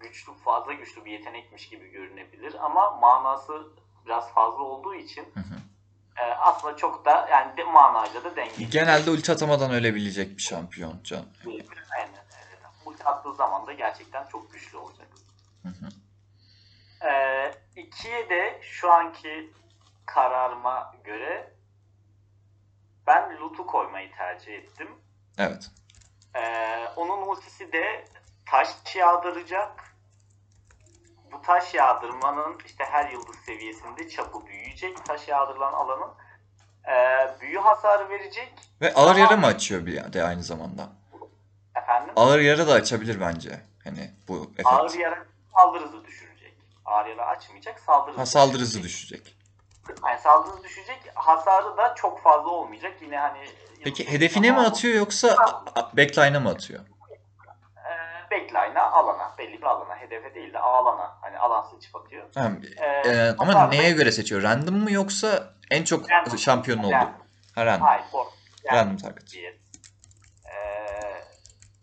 güçlü, 0.00 0.32
fazla 0.44 0.72
güçlü 0.72 1.04
bir 1.04 1.10
yetenekmiş 1.10 1.68
gibi 1.68 1.90
görünebilir 1.90 2.54
ama 2.64 2.90
manası 2.90 3.66
biraz 4.08 4.34
fazla 4.34 4.62
olduğu 4.62 4.94
için 4.94 5.22
Hı 5.34 5.40
hı. 5.40 5.54
e, 6.16 6.34
aslında 6.34 6.76
çok 6.76 7.04
da 7.04 7.28
yani 7.30 7.56
de, 7.56 7.64
manayla 7.64 8.24
da 8.24 8.36
dengeli. 8.36 8.70
Genelde 8.70 9.10
ulti 9.10 9.32
atamadan 9.32 9.70
ölebilecek 9.70 10.36
bir 10.36 10.42
şampiyon 10.42 11.00
can. 11.04 11.24
Aynen. 11.46 12.10
Evet. 12.48 12.58
Ulti 12.84 13.04
attığı 13.04 13.34
zaman 13.34 13.66
da 13.66 13.72
gerçekten 13.72 14.26
çok 14.26 14.52
güçlü 14.52 14.78
olacak. 14.78 15.08
Hı 15.62 15.68
hı. 15.68 15.88
E, 17.08 17.52
ikiye 17.76 18.28
de 18.30 18.60
şu 18.62 18.92
anki 18.92 19.52
kararıma 20.06 20.94
göre 21.04 21.52
ben 23.06 23.36
Lut'u 23.40 23.66
koymayı 23.66 24.12
tercih 24.16 24.54
ettim. 24.54 24.88
Evet. 25.38 25.70
Ee, 26.34 26.88
onun 26.96 27.28
ultisi 27.28 27.72
de 27.72 28.04
taş 28.46 28.68
yağdıracak. 28.94 29.87
Bu 31.32 31.42
taş 31.42 31.74
yağdırmanın 31.74 32.58
işte 32.66 32.84
her 32.84 33.10
yıldız 33.10 33.36
seviyesinde 33.36 34.08
çapı 34.08 34.46
büyüyecek. 34.46 35.04
Taş 35.04 35.28
yağdırılan 35.28 35.72
alanın 35.72 36.10
ee, 36.88 37.40
büyü 37.40 37.58
hasarı 37.58 38.08
verecek. 38.08 38.54
Ve 38.80 38.94
ağır 38.94 39.16
yara 39.16 39.36
mı 39.36 39.46
açıyor 39.46 39.86
bir 39.86 40.12
de 40.12 40.24
aynı 40.24 40.42
zamanda? 40.42 40.88
Efendim 41.76 42.12
Ağır 42.16 42.40
yara 42.40 42.68
da 42.68 42.72
açabilir 42.72 43.20
bence. 43.20 43.60
Hani 43.84 44.10
bu 44.28 44.50
ağır 44.64 44.84
efekt. 44.84 45.02
yara 45.02 45.24
saldırı 45.56 45.84
hızı 45.84 46.04
düşürecek. 46.04 46.54
Ağır 46.84 47.06
yara 47.06 47.26
açmayacak 47.26 47.80
saldırı 47.80 48.16
Ha, 48.16 48.22
hızı 48.22 48.32
saldırı 48.32 48.62
hızı 48.62 48.82
düşecek. 48.82 49.36
Yani 50.06 50.20
saldırı 50.20 50.62
düşecek. 50.62 51.00
Hasarı 51.14 51.76
da 51.76 51.94
çok 51.94 52.22
fazla 52.22 52.50
olmayacak. 52.50 52.92
Yine 53.02 53.18
hani 53.18 53.38
Peki 53.84 54.12
hedefine 54.12 54.50
mi 54.50 54.60
atıyor 54.60 54.94
yoksa 54.94 55.36
backline'a 55.96 56.40
mı 56.40 56.48
atıyor? 56.48 56.80
Backline'a 58.30 58.90
alana 58.92 59.34
belli 59.38 59.58
bir 59.58 59.62
alana 59.66 59.96
hedefe 59.96 60.34
değil 60.34 60.52
de 60.52 60.58
alana 60.58 61.18
hani 61.20 61.38
alan 61.38 61.66
seçip 61.74 61.96
atıyor. 61.96 62.26
Ha, 62.34 62.52
Ee, 62.76 63.08
e, 63.10 63.34
ama 63.38 63.54
hasar- 63.54 63.70
neye 63.70 63.90
göre 63.90 64.12
seçiyor? 64.12 64.42
Random 64.42 64.74
mı 64.76 64.92
yoksa 64.92 65.54
en 65.70 65.84
çok 65.84 66.10
Random. 66.10 66.38
şampiyonun 66.38 66.82
olduğu? 66.82 66.92
Random. 66.92 67.14
Ha 67.54 67.66
random. 67.66 67.86
Hayır, 67.86 68.04
for, 68.12 68.26
Random 68.72 68.96
target. 68.96 69.34
bir. 69.34 69.44
Ee, 69.44 71.24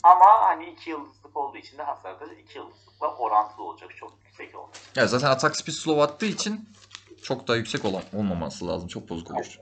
ama 0.04 0.26
hani 0.42 0.70
iki 0.70 0.90
yıldızlık 0.90 1.38
olduğu 1.38 1.58
için 1.58 1.78
de 1.78 1.84
hasarı 1.84 2.20
da 2.20 2.26
iki 2.34 2.58
yıldızlıkla 2.58 3.16
orantılı 3.16 3.64
olacak. 3.64 3.90
Çok 4.00 4.14
yüksek 4.26 4.56
olacak. 4.56 4.82
Ya 4.96 5.08
zaten 5.08 5.28
atak 5.28 5.56
speed 5.58 5.74
slow 5.76 6.04
attığı 6.04 6.26
için 6.26 6.70
çok 7.24 7.48
daha 7.48 7.58
yüksek 7.58 7.86
olan, 7.86 8.04
olmaması 8.14 8.68
lazım. 8.68 8.88
Çok 8.88 9.10
bozuk 9.10 9.32
olur. 9.32 9.60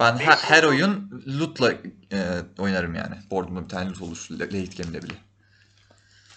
Ben 0.00 0.16
her, 0.18 0.36
her 0.36 0.62
oyun 0.64 1.24
loot'la 1.40 1.72
e, 2.12 2.18
oynarım 2.58 2.94
yani. 2.94 3.14
Board'umda 3.30 3.64
bir 3.64 3.68
tane 3.68 3.88
loot 3.90 4.02
olur 4.02 4.26
late 4.30 4.82
game'de 4.82 5.02
bile. 5.02 5.14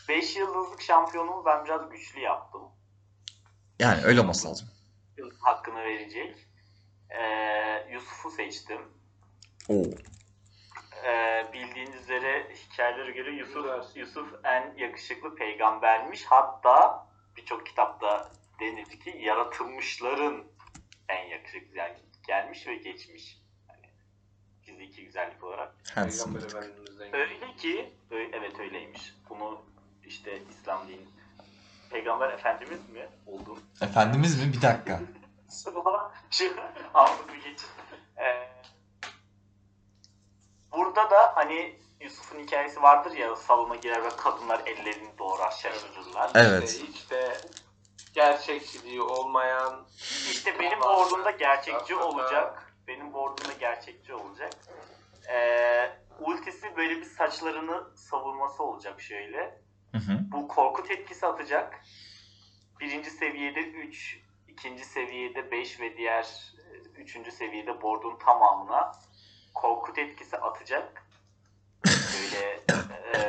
Beş 0.10 0.36
yıldızlık 0.36 0.82
şampiyonumu 0.82 1.46
ben 1.46 1.66
biraz 1.66 1.90
güçlü 1.90 2.20
yaptım. 2.20 2.62
Yani 3.80 4.04
öyle 4.04 4.22
olması 4.22 4.48
lazım. 4.48 4.68
Hakkını 5.40 5.80
verecek. 5.84 6.48
Ee, 7.10 7.88
Yusuf'u 7.92 8.32
seçtim. 8.32 8.82
Oo. 9.70 9.84
Ee, 11.06 11.48
bildiğiniz 11.54 11.96
üzere 11.96 12.48
hikayelere 12.56 13.12
göre 13.12 13.32
Yusuf 13.32 13.64
Güzel. 13.64 13.96
Yusuf 13.96 14.46
en 14.46 14.74
yakışıklı 14.78 15.36
peygambermiş. 15.36 16.24
Hatta 16.26 17.08
birçok 17.38 17.66
kitapta 17.66 18.32
denir 18.60 18.86
ki 18.86 19.18
yaratılmışların 19.20 20.44
en 21.10 21.28
yakışıklı 21.28 21.78
yani 21.78 21.98
gelmiş 22.28 22.68
ve 22.68 22.76
geçmiş. 22.76 23.38
Hani 23.68 23.90
fiziki 24.62 25.06
güzellik 25.06 25.44
olarak. 25.44 25.76
Handsome. 25.96 26.40
Öyle 27.14 27.56
ki 27.58 27.94
ö- 28.12 28.30
evet 28.34 28.60
öyleymiş. 28.60 29.14
Bunu 29.30 29.66
işte 30.10 30.42
İslam 30.50 30.88
din 30.88 31.10
Peygamber 31.90 32.30
Efendimiz 32.30 32.90
mi 32.90 33.08
oldun? 33.26 33.60
Efendimiz 33.82 34.40
mi? 34.46 34.54
Bir 34.54 34.62
dakika. 34.62 35.00
Şu 36.32 36.54
bir 37.34 37.44
geç. 37.44 37.60
Ee, 38.18 38.48
burada 40.72 41.12
da 41.12 41.32
hani 41.36 41.80
Yusuf'un 42.02 42.40
hikayesi 42.40 42.82
vardır 42.82 43.12
ya 43.12 43.36
salona 43.36 43.76
girer 43.76 44.04
ve 44.04 44.10
kadınlar 44.10 44.62
ellerini 44.66 45.18
doğrar 45.18 45.52
şaşırırlar. 45.52 46.32
Evet. 46.36 46.70
İşte 46.70 46.88
hiç 46.88 47.10
de 47.12 47.38
gerçekçiliği 48.14 49.02
olmayan 49.02 49.88
İşte 50.32 50.60
benim 50.60 50.82
sonra 50.82 51.32
gerçekçi 51.32 51.96
aslında- 51.96 52.06
olacak. 52.06 52.74
Benim 52.88 53.14
board'umda 53.14 53.54
gerçekçi 53.54 54.14
olacak. 54.14 54.54
Ee, 55.30 55.92
ultisi 56.20 56.78
böyle 56.78 56.96
bir 56.98 57.06
saçlarını 57.06 57.98
savurması 57.98 58.64
olacak 58.64 59.02
şöyle. 59.02 59.62
Hı 59.92 59.98
hı. 59.98 60.20
Bu 60.32 60.48
korkut 60.48 60.92
etkisi 60.92 61.26
atacak. 61.26 61.84
Birinci 62.80 63.10
seviyede 63.10 63.60
3, 63.60 64.20
ikinci 64.48 64.86
seviyede 64.86 65.52
5 65.52 65.80
ve 65.80 65.98
diğer 65.98 66.24
e, 66.58 67.02
üçüncü 67.02 67.32
seviyede 67.32 67.82
board'un 67.82 68.18
tamamına 68.26 68.92
korkut 69.54 69.98
etkisi 69.98 70.38
atacak. 70.38 71.04
Böyle 71.86 72.60
e, 73.14 73.20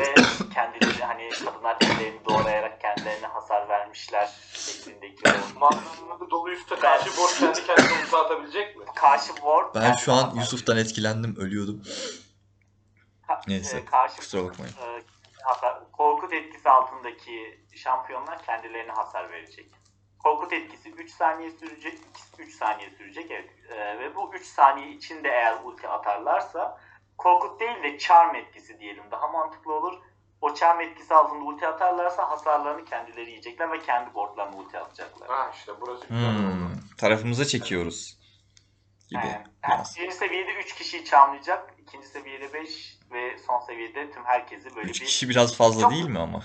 ve 0.00 0.14
kendileri 0.54 1.04
hani 1.04 1.28
kadınlar 1.44 1.76
ellerini 1.80 2.24
doğrayarak 2.24 2.80
kendilerine 2.80 3.26
hasar 3.26 3.68
vermişler 3.68 4.30
şeklindeki 4.52 5.22
o 5.28 5.58
Manzarının 5.58 6.30
dolu 6.30 6.50
üstte 6.52 6.76
karşı 6.76 7.16
borç 7.16 7.38
kendi 7.38 7.66
kendine 7.66 8.02
ulti 8.06 8.16
atabilecek 8.16 8.76
mi? 8.76 8.84
karşı 8.94 9.26
ward 9.34 9.74
Ben 9.74 9.92
şu 9.92 10.12
an 10.12 10.34
Yusuf'tan 10.34 10.76
etkilendim. 10.76 11.36
Ölüyordum. 11.36 11.82
Ka- 13.28 13.42
Neyse, 13.48 13.76
e, 13.78 13.84
karşı 13.84 14.16
kusura 14.16 14.44
bakmayın. 14.44 14.72
e, 14.72 15.02
hasar, 15.44 15.92
korkut 15.92 16.32
etkisi 16.32 16.70
altındaki 16.70 17.60
şampiyonlar 17.74 18.42
kendilerine 18.42 18.92
hasar 18.92 19.30
verecek. 19.30 19.72
Korkut 20.18 20.52
etkisi 20.52 20.90
3 20.90 21.10
saniye 21.10 21.50
sürecek, 21.50 21.98
3 22.38 22.54
saniye 22.54 22.90
sürecek 22.90 23.30
evet. 23.30 23.50
E, 23.70 23.98
ve 23.98 24.16
bu 24.16 24.34
3 24.34 24.46
saniye 24.46 24.90
içinde 24.90 25.28
eğer 25.28 25.56
ulti 25.64 25.88
atarlarsa 25.88 26.80
korkut 27.18 27.60
değil 27.60 27.82
de 27.82 27.98
charm 27.98 28.34
etkisi 28.34 28.80
diyelim 28.80 29.04
daha 29.10 29.28
mantıklı 29.28 29.74
olur. 29.74 29.98
O 30.40 30.54
charm 30.54 30.80
etkisi 30.80 31.14
altında 31.14 31.44
ulti 31.44 31.66
atarlarsa 31.66 32.30
hasarlarını 32.30 32.84
kendileri 32.84 33.30
yiyecekler 33.30 33.72
ve 33.72 33.78
kendi 33.78 34.14
boardlarına 34.14 34.56
ulti 34.56 34.78
atacaklar. 34.78 35.28
Ha 35.28 35.50
işte 35.54 35.72
burası 35.80 36.08
güzel 36.08 36.28
oldu. 36.28 36.38
Hmm, 36.38 36.96
tarafımıza 36.98 37.44
çekiyoruz. 37.44 38.20
Gibi. 39.08 39.26
Yani, 39.26 39.44
yani 39.70 39.84
birinci 39.96 40.16
seviyede 40.16 40.52
3 40.52 40.74
kişiyi 40.74 41.04
charmlayacak, 41.04 41.74
ikinci 41.90 42.06
seviyede 42.08 42.52
5 42.52 42.98
ve 43.12 43.38
son 43.46 43.60
seviyede 43.66 44.10
tüm 44.12 44.24
herkesi 44.24 44.76
böyle 44.76 44.90
3 44.90 45.00
bir 45.00 45.06
kişi 45.06 45.28
biraz 45.28 45.54
fazla 45.56 45.80
Çok- 45.80 45.90
değil 45.90 46.04
mi 46.06 46.18
ama? 46.18 46.44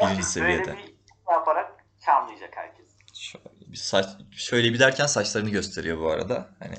Böyle 0.00 0.06
birinci 0.10 0.26
seviyede. 0.26 0.72
bir 0.76 0.82
şey 0.82 0.94
yaparak 1.30 1.84
charmlayacak 2.04 2.56
herkes. 2.56 2.86
Şöyle 3.14 3.72
bir 3.72 3.76
saç 3.76 4.06
şöyle 4.32 4.72
bir 4.72 4.78
derken 4.78 5.06
saçlarını 5.06 5.50
gösteriyor 5.50 6.00
bu 6.00 6.10
arada. 6.10 6.50
Hani 6.58 6.76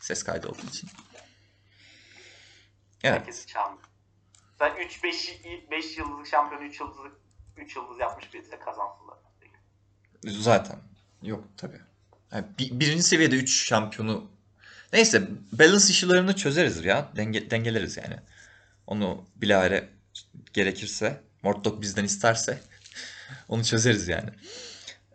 ses 0.00 0.22
kaydı 0.22 0.48
olduğu 0.48 0.66
için. 0.66 0.88
Evet. 3.04 3.18
Herkesi 3.20 3.46
charmlayacak. 3.46 3.88
Sen 4.58 4.76
3 4.76 5.04
5 5.04 5.40
5 5.70 5.98
yıldızlık 5.98 6.26
şampiyon 6.26 6.62
3 6.62 6.80
yıldızlık 6.80 7.12
3 7.56 7.76
yıldız 7.76 8.00
yapmış 8.00 8.34
birisi 8.34 8.50
de 8.50 8.58
kazansınlar. 8.58 9.18
Zaten. 10.24 10.78
Yok 11.22 11.44
tabii. 11.56 11.80
Yani 12.32 12.46
bir- 12.58 12.80
birinci 12.80 13.02
seviyede 13.02 13.36
3 13.36 13.66
şampiyonu 13.68 14.30
Neyse 14.92 15.28
balance 15.52 15.84
işlerini 15.90 16.36
çözeriz 16.36 16.84
ya. 16.84 17.08
Denge, 17.16 17.50
dengeleriz 17.50 17.96
yani. 17.96 18.16
Onu 18.86 19.24
bilahare 19.36 19.88
gerekirse 20.52 21.20
Mortdog 21.42 21.80
bizden 21.82 22.04
isterse 22.04 22.60
onu 23.48 23.64
çözeriz 23.64 24.08
yani. 24.08 24.30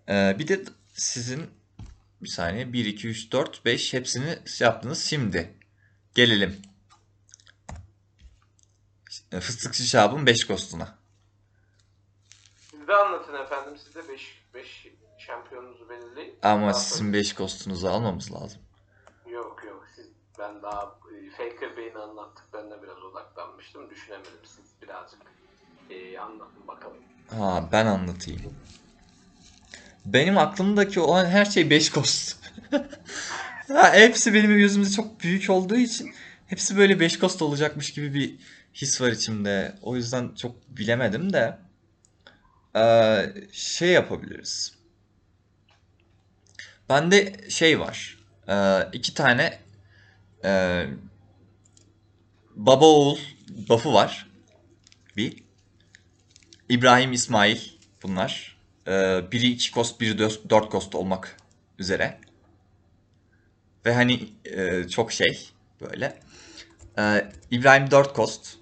Ee, 0.10 0.36
bir 0.39 0.48
de 0.48 0.63
sizin 0.94 1.50
bir 2.22 2.27
saniye 2.29 2.74
1 2.74 2.86
2 2.86 3.08
3 3.08 3.32
4 3.32 3.65
5 3.65 3.94
hepsini 3.94 4.39
yaptınız. 4.60 5.03
Şimdi 5.05 5.53
gelelim. 6.15 6.62
Fıstıkçı 9.39 9.84
Şahab'ın 9.84 10.25
5 10.25 10.48
kostuna. 10.48 10.98
Siz 12.72 12.88
de 12.88 12.94
anlatın 12.94 13.34
efendim. 13.34 13.74
Siz 13.86 13.96
de 13.96 14.10
5 14.10 14.41
5 14.53 14.88
şampiyonunuzu 15.17 15.89
belirleyin. 15.89 16.36
Ama 16.41 16.67
Daha 16.67 16.74
sizin 16.79 17.13
5 17.13 17.34
kostunuzu 17.34 17.88
almamız 17.88 18.32
lazım. 18.32 18.62
sonra- 19.24 19.36
Yok 19.36 19.63
yok. 19.67 19.88
Siz 19.96 20.05
ben 20.39 20.62
daha 20.62 20.82
e, 20.84 21.30
Faker 21.30 21.77
Bey'in 21.77 21.96
anlattıklarına 21.96 22.84
biraz 22.84 22.98
odaklanmıştım. 22.98 23.89
Düşünemedim. 23.89 24.39
Siz 24.44 24.65
birazcık 24.82 25.22
e, 25.89 26.20
anlatın 26.20 26.68
bakalım. 26.68 26.98
Ha 27.30 27.70
ben 27.72 27.86
anlatayım. 27.86 28.41
Benim 30.06 30.38
aklımdaki 30.38 31.00
olan 31.00 31.26
her 31.26 31.45
şey 31.45 31.69
5 31.69 31.89
kost. 31.89 32.38
ha, 33.67 33.93
hepsi 33.93 34.34
benim 34.34 34.58
gözümde 34.58 34.89
çok 34.89 35.19
büyük 35.19 35.50
olduğu 35.50 35.76
için 35.76 36.12
hepsi 36.48 36.78
böyle 36.78 37.00
5 37.00 37.19
kost 37.19 37.41
olacakmış 37.41 37.93
gibi 37.93 38.13
bir 38.13 38.39
his 38.74 39.02
var 39.02 39.12
içimde. 39.12 39.76
O 39.82 39.95
yüzden 39.95 40.36
çok 40.36 40.56
bilemedim 40.67 41.34
de 41.34 41.65
Ee, 42.76 43.34
şey 43.52 43.89
yapabiliriz. 43.89 44.76
Bende 46.89 47.50
şey 47.50 47.80
var. 47.80 48.17
Ee, 48.48 48.80
iki 48.93 49.13
tane 49.13 49.60
e, 50.45 50.86
baba 52.55 52.86
oğul 52.86 53.17
buff'ı 53.69 53.93
var. 53.93 54.29
Bir. 55.17 55.43
İbrahim 56.69 57.13
İsmail 57.13 57.60
bunlar. 58.03 58.58
Ee, 58.88 59.21
biri 59.31 59.47
2 59.47 59.71
kost, 59.71 60.01
biri 60.01 60.19
4 60.19 60.69
kost 60.69 60.95
olmak 60.95 61.38
üzere. 61.79 62.19
Ve 63.86 63.93
hani 63.93 64.29
e, 64.45 64.88
çok 64.88 65.12
şey 65.12 65.49
böyle. 65.81 66.19
Ee, 66.99 67.31
İbrahim 67.51 67.91
4 67.91 68.13
kost. 68.13 68.58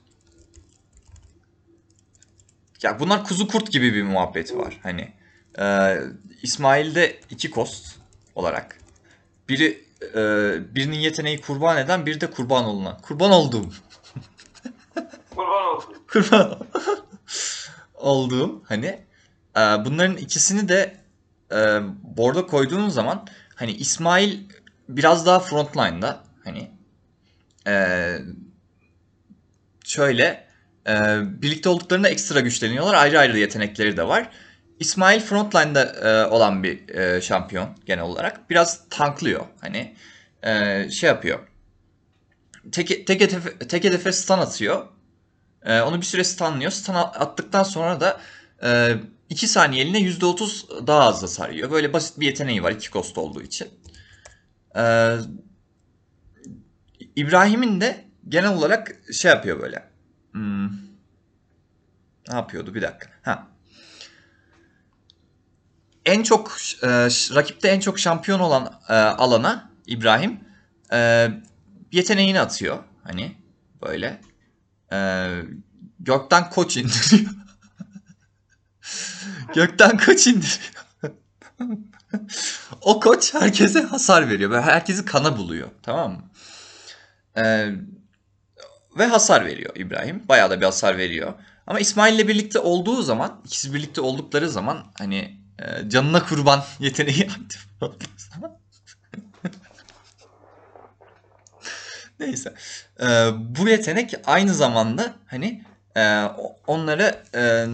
Ya 2.84 3.00
bunlar 3.00 3.24
kuzu 3.24 3.48
kurt 3.48 3.72
gibi 3.72 3.94
bir 3.94 4.04
muhabbeti 4.04 4.58
var. 4.58 4.80
Hani 4.84 5.14
e, 5.60 5.98
İsmail'de 6.42 7.20
2 7.30 7.52
kost 7.52 8.00
olarak. 8.36 8.78
Biri 9.50 9.86
e, 10.16 10.76
birinin 10.76 10.98
yeteneği 10.98 11.42
kurban 11.42 11.78
eden, 11.78 12.06
biri 12.06 12.22
de 12.22 12.32
kurban 12.32 12.66
olunan. 12.66 12.98
Kurban 13.02 13.32
olduğum. 13.32 13.70
Kurban 15.36 15.76
olsun. 15.76 15.94
kurban 16.08 16.60
olduğum 17.96 18.64
hani 18.68 18.86
e, 19.58 19.60
bunların 19.60 20.18
ikisini 20.18 20.70
de 20.70 20.98
e, 21.52 21.80
board'a 22.04 22.48
koyduğun 22.48 22.90
zaman 22.90 23.28
hani 23.56 23.72
İsmail 23.72 24.40
biraz 24.90 25.26
daha 25.26 25.40
frontline'da 25.40 26.24
hani 26.44 26.72
e, 27.68 28.18
şöyle 29.86 30.48
e, 30.88 30.94
birlikte 31.42 31.70
olduklarında 31.70 32.10
ekstra 32.10 32.40
güçleniyorlar. 32.40 32.94
Ayrı 32.94 33.20
ayrı 33.20 33.40
yetenekleri 33.40 33.98
de 33.98 34.08
var. 34.08 34.30
İsmail 34.84 35.20
frontline'da 35.20 35.84
e, 35.84 36.28
olan 36.28 36.64
bir 36.64 36.90
e, 36.90 37.22
şampiyon 37.22 37.70
genel 37.86 38.04
olarak. 38.04 38.50
Biraz 38.50 38.90
tanklıyor. 38.90 39.46
Hani 39.62 39.96
e, 40.44 40.90
şey 40.90 41.08
yapıyor. 41.08 41.40
Tek, 42.72 43.08
tek, 43.08 43.22
hedefe, 43.22 43.58
tek 43.58 43.84
hedefe 43.84 44.12
stun 44.12 44.38
atıyor. 44.38 44.86
Ee, 45.66 45.82
onu 45.82 46.02
bir 46.02 46.06
süre 46.06 46.24
stunlıyor. 46.24 46.72
Stun 46.72 46.94
attıktan 46.94 47.64
sonra 47.64 48.00
da 48.02 48.20
2 49.30 49.48
saniyeliğine 49.48 50.10
%30 50.10 50.88
daha 50.88 51.00
az 51.00 51.24
hasar 51.24 51.50
yiyor. 51.50 51.72
Böyle 51.72 51.94
basit 51.94 52.20
bir 52.20 52.26
yeteneği 52.26 52.64
var 52.64 52.72
2 52.72 52.92
cost 52.92 53.18
olduğu 53.18 53.42
için. 53.42 53.68
Ee, 54.76 55.16
İbrahim'in 57.16 57.82
de 57.82 58.06
genel 58.30 58.54
olarak 58.54 58.96
şey 59.14 59.32
yapıyor 59.32 59.62
böyle. 59.62 59.90
Hmm. 60.32 60.68
Ne 62.30 62.36
yapıyordu 62.36 62.76
bir 62.76 62.82
dakika. 62.82 63.10
Ha. 63.22 63.53
En 66.06 66.24
çok 66.24 66.58
e, 66.84 66.88
rakipte 67.36 67.68
en 67.68 67.80
çok 67.80 68.00
şampiyon 68.00 68.40
olan 68.40 68.80
e, 68.90 68.94
alana 68.94 69.70
İbrahim 69.88 70.40
e, 70.94 71.30
yeteneğini 71.92 72.40
atıyor. 72.40 72.84
Hani 73.04 73.36
böyle. 73.82 74.22
Ee, 74.94 75.42
gökten 76.00 76.50
koç 76.50 76.78
indiriyor. 76.78 77.32
gökten 79.56 79.98
koç 79.98 80.28
indiriyor. 80.28 80.74
o 82.82 83.00
koç 83.00 83.34
herkese 83.34 83.82
hasar 83.82 84.30
veriyor. 84.30 84.52
Böyle 84.52 84.62
herkesi 84.62 85.06
kana 85.06 85.38
buluyor. 85.38 85.68
Tamam 85.84 86.12
mı? 86.12 86.24
Ee, 87.38 87.70
ve 88.98 89.06
hasar 89.06 89.46
veriyor 89.46 89.76
İbrahim. 89.76 90.24
Bayağı 90.30 90.50
da 90.50 90.62
bir 90.62 90.66
hasar 90.66 90.98
veriyor. 90.98 91.34
Ama 91.68 91.80
İsmail 91.80 92.16
ile 92.16 92.28
birlikte 92.28 92.60
olduğu 92.60 93.02
zaman, 93.02 93.42
ikisi 93.46 93.74
birlikte 93.74 94.02
oldukları 94.02 94.50
zaman 94.50 94.86
hani 94.98 95.43
e, 95.64 95.90
canına 95.90 96.26
kurban 96.26 96.64
yeteneği 96.80 97.30
aktif 97.82 98.14
Neyse. 102.20 102.54
Ee, 103.02 103.06
bu 103.38 103.70
yetenek 103.70 104.14
aynı 104.26 104.54
zamanda 104.54 105.14
hani 105.26 105.64
e, 105.98 106.24
onlara 106.68 107.24
e, 107.36 107.68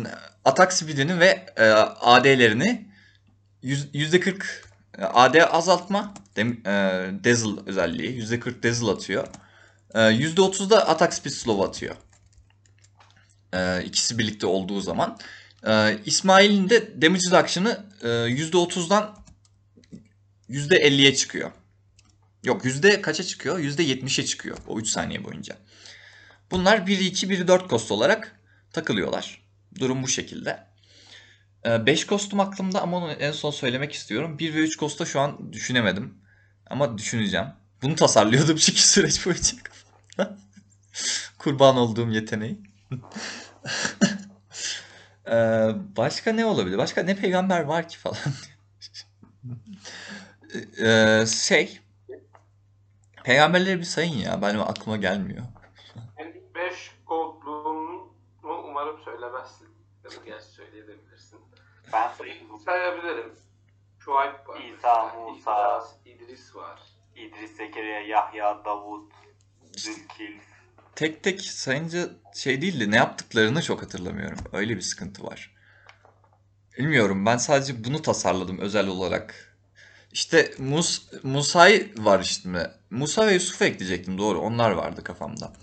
atak 0.46 0.74
speedini 0.74 1.20
ve 1.20 1.46
e, 1.58 1.70
AD'lerini 2.02 2.90
%40 3.64 4.44
AD 4.98 5.36
azaltma 5.52 6.14
dem, 6.36 6.52
e, 6.66 6.72
Dazzle 7.24 7.62
özelliği 7.66 8.22
%40 8.22 8.64
Dazzle 8.64 8.92
atıyor. 8.92 9.28
E, 9.94 10.00
%30 10.00 10.70
da 10.70 10.88
atak 10.88 11.14
speed 11.14 11.34
slow 11.34 11.68
atıyor. 11.68 11.96
E, 13.54 13.84
ikisi 13.84 14.18
birlikte 14.18 14.48
olduğu 14.48 14.82
zaman. 14.82 15.18
Ee, 15.68 16.00
İsmail'in 16.06 16.70
de 16.70 17.02
damage 17.02 17.22
reduction'ı 17.32 17.86
e, 18.02 18.08
%30'dan 18.08 19.16
%50'ye 20.50 21.16
çıkıyor. 21.16 21.52
Yok 22.44 22.66
yüzde 22.66 23.02
kaça 23.02 23.24
çıkıyor? 23.24 23.60
%70'e 23.60 24.26
çıkıyor 24.26 24.58
o 24.68 24.80
3 24.80 24.88
saniye 24.88 25.24
boyunca. 25.24 25.58
Bunlar 26.52 26.88
1 26.88 27.00
2 27.00 27.30
1 27.30 27.48
4 27.48 27.70
cost 27.70 27.92
olarak 27.92 28.40
takılıyorlar. 28.74 29.42
Durum 29.80 30.04
bu 30.04 30.08
şekilde. 30.08 30.70
5 31.66 32.06
kostum 32.06 32.40
aklımda 32.40 32.82
ama 32.82 32.98
onu 32.98 33.12
en 33.12 33.32
son 33.32 33.52
söylemek 33.52 33.94
istiyorum. 33.94 34.40
1 34.40 34.54
ve 34.54 34.60
3 34.60 34.78
kosta 34.78 35.06
şu 35.06 35.20
an 35.20 35.54
düşünemedim. 35.54 36.18
Ama 36.70 36.98
düşüneceğim. 36.98 37.48
Bunu 37.82 37.96
tasarlıyordum 37.96 38.58
çünkü 38.60 38.82
süreç 38.82 39.26
boyunca. 39.26 39.58
Kurban 41.38 41.78
olduğum 41.78 42.10
yeteneği. 42.10 42.60
Ee, 45.30 45.70
başka 45.98 46.32
ne 46.32 46.46
olabilir? 46.46 46.78
Başka 46.78 47.04
ne 47.04 47.16
peygamber 47.16 47.64
var 47.64 47.88
ki 47.88 47.98
falan. 47.98 48.18
ee, 50.84 51.26
şey. 51.26 51.80
Peygamberleri 53.24 53.80
bir 53.80 53.84
sayın 53.84 54.18
ya. 54.18 54.42
Benim 54.42 54.62
aklıma 54.62 54.98
gelmiyor. 54.98 55.44
Yani 56.20 56.42
5 56.56 56.92
goldluğunu 57.08 58.14
umarım 58.44 59.00
söylemezsin. 59.06 59.68
Ya 60.04 60.12
da 60.12 60.26
gerçi 60.26 60.46
söyleyebilirsin. 60.46 61.40
Ben 61.94 62.12
sayayım. 62.18 62.60
Sayabilirim. 62.66 63.34
Şuayb 64.00 64.48
var. 64.48 64.62
İsa, 64.62 65.16
Musa. 65.16 65.84
İdris, 66.06 66.30
İdris 66.30 66.56
var. 66.56 66.80
İdris 67.16 67.52
Zekeriya, 67.52 68.02
Yahya, 68.02 68.66
Davut, 68.66 69.14
Zülkifl. 69.78 70.49
Tek 71.00 71.24
tek 71.24 71.42
sayınca 71.42 72.10
şey 72.34 72.62
değildi. 72.62 72.92
Ne 72.92 72.96
yaptıklarını 72.96 73.62
çok 73.62 73.82
hatırlamıyorum. 73.82 74.40
Öyle 74.54 74.76
bir 74.76 74.82
sıkıntı 74.82 75.24
var. 75.24 75.56
Bilmiyorum. 76.78 77.26
Ben 77.26 77.38
sadece 77.38 77.84
bunu 77.84 78.02
tasarladım 78.02 78.60
özel 78.60 78.88
olarak. 78.88 79.56
İşte 80.12 80.52
Mus 80.58 81.14
Musa'yı 81.24 81.94
var 81.98 82.20
işte. 82.20 82.72
Musa 82.90 83.28
ve 83.28 83.34
Yusuf'u 83.34 83.66
ekleyecektim 83.66 84.18
doğru. 84.18 84.40
Onlar 84.40 84.72
vardı 84.72 85.04
kafamda. 85.04 85.54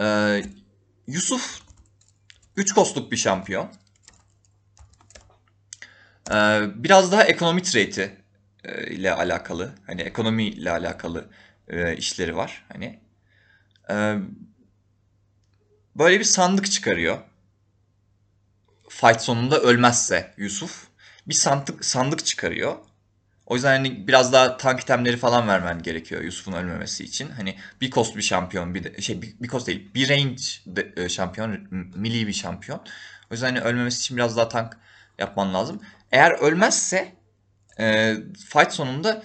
Ee, 0.00 0.42
Yusuf 1.06 1.60
3 2.56 2.72
kostluk 2.72 3.12
bir 3.12 3.16
şampiyon. 3.16 3.68
Ee, 6.30 6.60
biraz 6.74 7.12
daha 7.12 7.24
ekonomi 7.24 7.62
trade'i 7.62 8.16
e, 8.64 8.86
ile 8.86 9.12
alakalı. 9.12 9.74
Hani 9.86 10.02
ekonomi 10.02 10.44
ile 10.44 10.70
alakalı 10.70 11.30
e, 11.68 11.96
işleri 11.96 12.36
var. 12.36 12.64
Hani 12.68 13.00
e, 13.90 14.16
böyle 15.98 16.20
bir 16.20 16.24
sandık 16.24 16.70
çıkarıyor. 16.70 17.18
Fight 18.88 19.20
sonunda 19.20 19.60
ölmezse 19.60 20.34
Yusuf 20.36 20.86
bir 21.26 21.34
sandık 21.34 21.84
sandık 21.84 22.26
çıkarıyor. 22.26 22.76
O 23.46 23.54
yüzden 23.54 23.76
hani 23.76 24.06
biraz 24.06 24.32
daha 24.32 24.56
tank 24.56 24.80
itemleri 24.80 25.16
falan 25.16 25.48
vermen 25.48 25.82
gerekiyor 25.82 26.22
Yusuf'un 26.22 26.52
ölmemesi 26.52 27.04
için. 27.04 27.30
Hani 27.30 27.58
bir 27.80 27.90
cost 27.90 28.16
bir 28.16 28.22
şampiyon, 28.22 28.74
bir 28.74 28.84
de, 28.84 29.02
şey 29.02 29.22
bir, 29.22 29.34
bir 29.40 29.48
cost 29.48 29.66
değil, 29.66 29.94
bir 29.94 30.08
range 30.08 30.42
de, 30.66 30.92
e, 30.96 31.08
şampiyon, 31.08 31.58
milli 31.94 32.26
bir 32.26 32.32
şampiyon. 32.32 32.78
O 33.30 33.34
yüzden 33.34 33.46
hani 33.46 33.60
ölmemesi 33.60 33.98
için 33.98 34.16
biraz 34.16 34.36
daha 34.36 34.48
tank 34.48 34.78
yapman 35.18 35.54
lazım. 35.54 35.80
Eğer 36.12 36.30
ölmezse 36.30 37.12
e, 37.78 38.16
fight 38.48 38.72
sonunda 38.72 39.22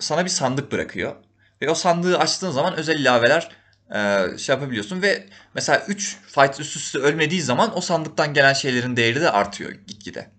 sana 0.00 0.24
bir 0.24 0.30
sandık 0.30 0.72
bırakıyor. 0.72 1.16
Ve 1.62 1.70
o 1.70 1.74
sandığı 1.74 2.18
açtığın 2.18 2.50
zaman 2.50 2.74
özel 2.74 2.98
ilaveler 2.98 3.50
e, 3.90 4.28
şey 4.38 4.54
yapabiliyorsun 4.54 5.02
ve 5.02 5.26
mesela 5.54 5.84
3 5.88 6.16
fight 6.26 6.60
üst 6.60 6.76
üste 6.76 6.98
ölmediği 6.98 7.42
zaman 7.42 7.76
o 7.78 7.80
sandıktan 7.80 8.34
gelen 8.34 8.52
şeylerin 8.52 8.96
değeri 8.96 9.20
de 9.20 9.30
artıyor 9.30 9.72
gitgide. 9.72 10.30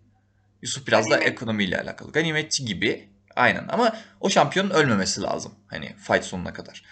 Yusuf 0.61 0.87
biraz 0.87 1.09
da 1.09 1.17
ekonomiyle 1.17 1.81
alakalı. 1.81 2.11
Ganimetçi 2.11 2.65
gibi 2.65 3.09
aynen 3.35 3.65
ama 3.69 3.95
o 4.19 4.29
şampiyonun 4.29 4.69
ölmemesi 4.69 5.21
lazım. 5.21 5.55
Hani 5.67 5.95
fight 5.95 6.23
sonuna 6.23 6.53
kadar. 6.53 6.83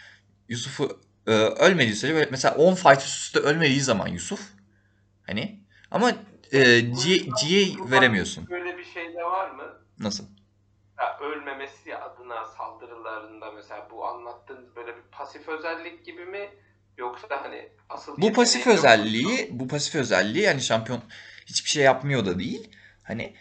Yusuf'u 0.50 1.02
e, 1.28 1.32
ölmediği 1.32 1.96
sürece 1.96 2.16
böyle 2.16 2.32
mesela 2.32 2.56
10 2.56 2.76
fight 2.76 3.02
üst 3.02 3.22
üste 3.22 3.40
ölmediği 3.40 3.82
zaman 3.82 4.08
Yusuf 4.08 4.42
hani 5.28 5.60
ama 5.92 6.12
e, 6.52 6.80
G, 6.80 7.18
G'ye 7.18 7.76
veremiyorsun. 7.92 8.50
Böyle 8.50 8.78
bir 8.78 8.84
şey 8.84 9.14
de 9.14 9.24
var 9.24 9.52
mı? 9.52 9.64
Nasıl? 10.00 10.26
Ölmemesi 11.22 11.98
adına 11.98 12.46
saldırılarında 12.46 13.52
mesela 13.52 13.88
bu 13.92 14.06
anlattığınız 14.08 14.76
böyle 14.76 14.96
bir 14.96 15.02
pasif 15.12 15.50
özellik 15.50 16.06
gibi 16.06 16.26
mi? 16.26 16.50
Yoksa 16.98 17.28
hani 17.44 17.70
asıl 17.90 18.18
Bu 18.22 18.34
pasif 18.34 18.60
yok 18.60 18.68
mu? 18.68 18.74
özelliği, 18.74 19.50
bu 19.52 19.68
pasif 19.68 19.96
özelliği 19.96 20.44
yani 20.44 20.62
şampiyon 20.62 21.02
hiçbir 21.46 21.70
şey 21.70 21.84
yapmıyor 21.84 22.26
da 22.26 22.40
değil. 22.40 22.70
Hani 23.04 23.36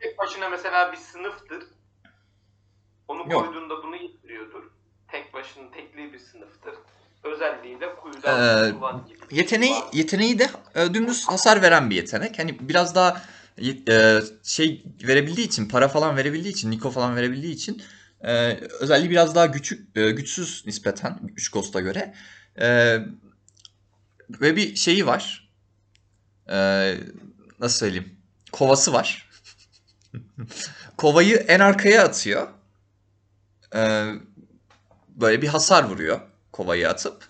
tek 0.00 0.18
başına 0.18 0.48
mesela 0.48 0.92
bir 0.92 0.96
sınıftır. 0.96 1.64
Onu 3.08 3.32
Yok. 3.32 3.44
koyduğunda 3.44 3.82
bunu 3.82 3.96
getiriyordur. 3.96 4.70
Tek 5.08 5.34
başına 5.34 5.70
tekli 5.70 6.12
bir 6.12 6.18
sınıftır. 6.18 6.74
Özelliğiyle 7.24 7.94
kuyudan 7.96 8.64
Ee, 8.66 8.70
gibi. 9.08 9.18
yeteneği 9.30 9.74
yeteneği 9.92 10.38
de 10.38 10.50
e, 10.74 10.94
dümdüz 10.94 11.28
hasar 11.28 11.62
veren 11.62 11.90
bir 11.90 11.96
yetenek. 11.96 12.38
Hani 12.38 12.68
biraz 12.68 12.94
daha 12.94 13.22
e, 13.88 14.20
şey 14.42 14.84
verebildiği 15.02 15.46
için, 15.46 15.68
para 15.68 15.88
falan 15.88 16.16
verebildiği 16.16 16.54
için, 16.54 16.70
Niko 16.70 16.90
falan 16.90 17.16
verebildiği 17.16 17.54
için 17.54 17.82
e, 18.20 18.60
özelliği 18.80 19.10
biraz 19.10 19.34
daha 19.34 19.52
küçük, 19.52 19.96
e, 19.96 20.10
güçsüz 20.10 20.66
nispeten 20.66 21.18
3 21.36 21.50
Ghost'a 21.50 21.80
göre. 21.80 22.14
E, 22.60 22.98
ve 24.30 24.56
bir 24.56 24.76
şeyi 24.76 25.06
var. 25.06 25.48
Nasıl 27.60 27.78
söyleyeyim? 27.78 28.16
Kovası 28.52 28.92
var. 28.92 29.30
Kovayı 30.96 31.36
en 31.36 31.60
arkaya 31.60 32.04
atıyor. 32.04 32.48
Böyle 35.08 35.42
bir 35.42 35.48
hasar 35.48 35.84
vuruyor 35.84 36.20
kovayı 36.52 36.88
atıp. 36.88 37.28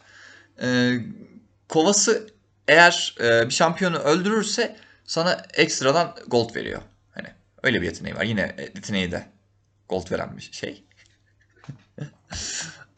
Kovası 1.69 2.31
eğer 2.69 3.17
bir 3.21 3.51
şampiyonu 3.51 3.99
öldürürse 3.99 4.77
sana 5.09 5.43
ekstradan 5.55 6.17
gold 6.27 6.55
veriyor. 6.57 6.83
Hani 7.11 7.29
öyle 7.63 7.81
bir 7.81 7.87
yeteneği 7.87 8.15
var. 8.15 8.25
Yine 8.25 8.57
yeteneği 8.59 9.13
de 9.13 9.27
gold 9.89 10.13
veren 10.13 10.37
bir 10.37 10.51
şey. 10.53 10.85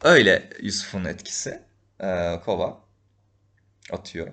öyle 0.01 0.49
Yusuf'un 0.61 1.05
etkisi. 1.05 1.61
E, 1.99 2.39
kova 2.45 2.81
atıyor. 3.91 4.27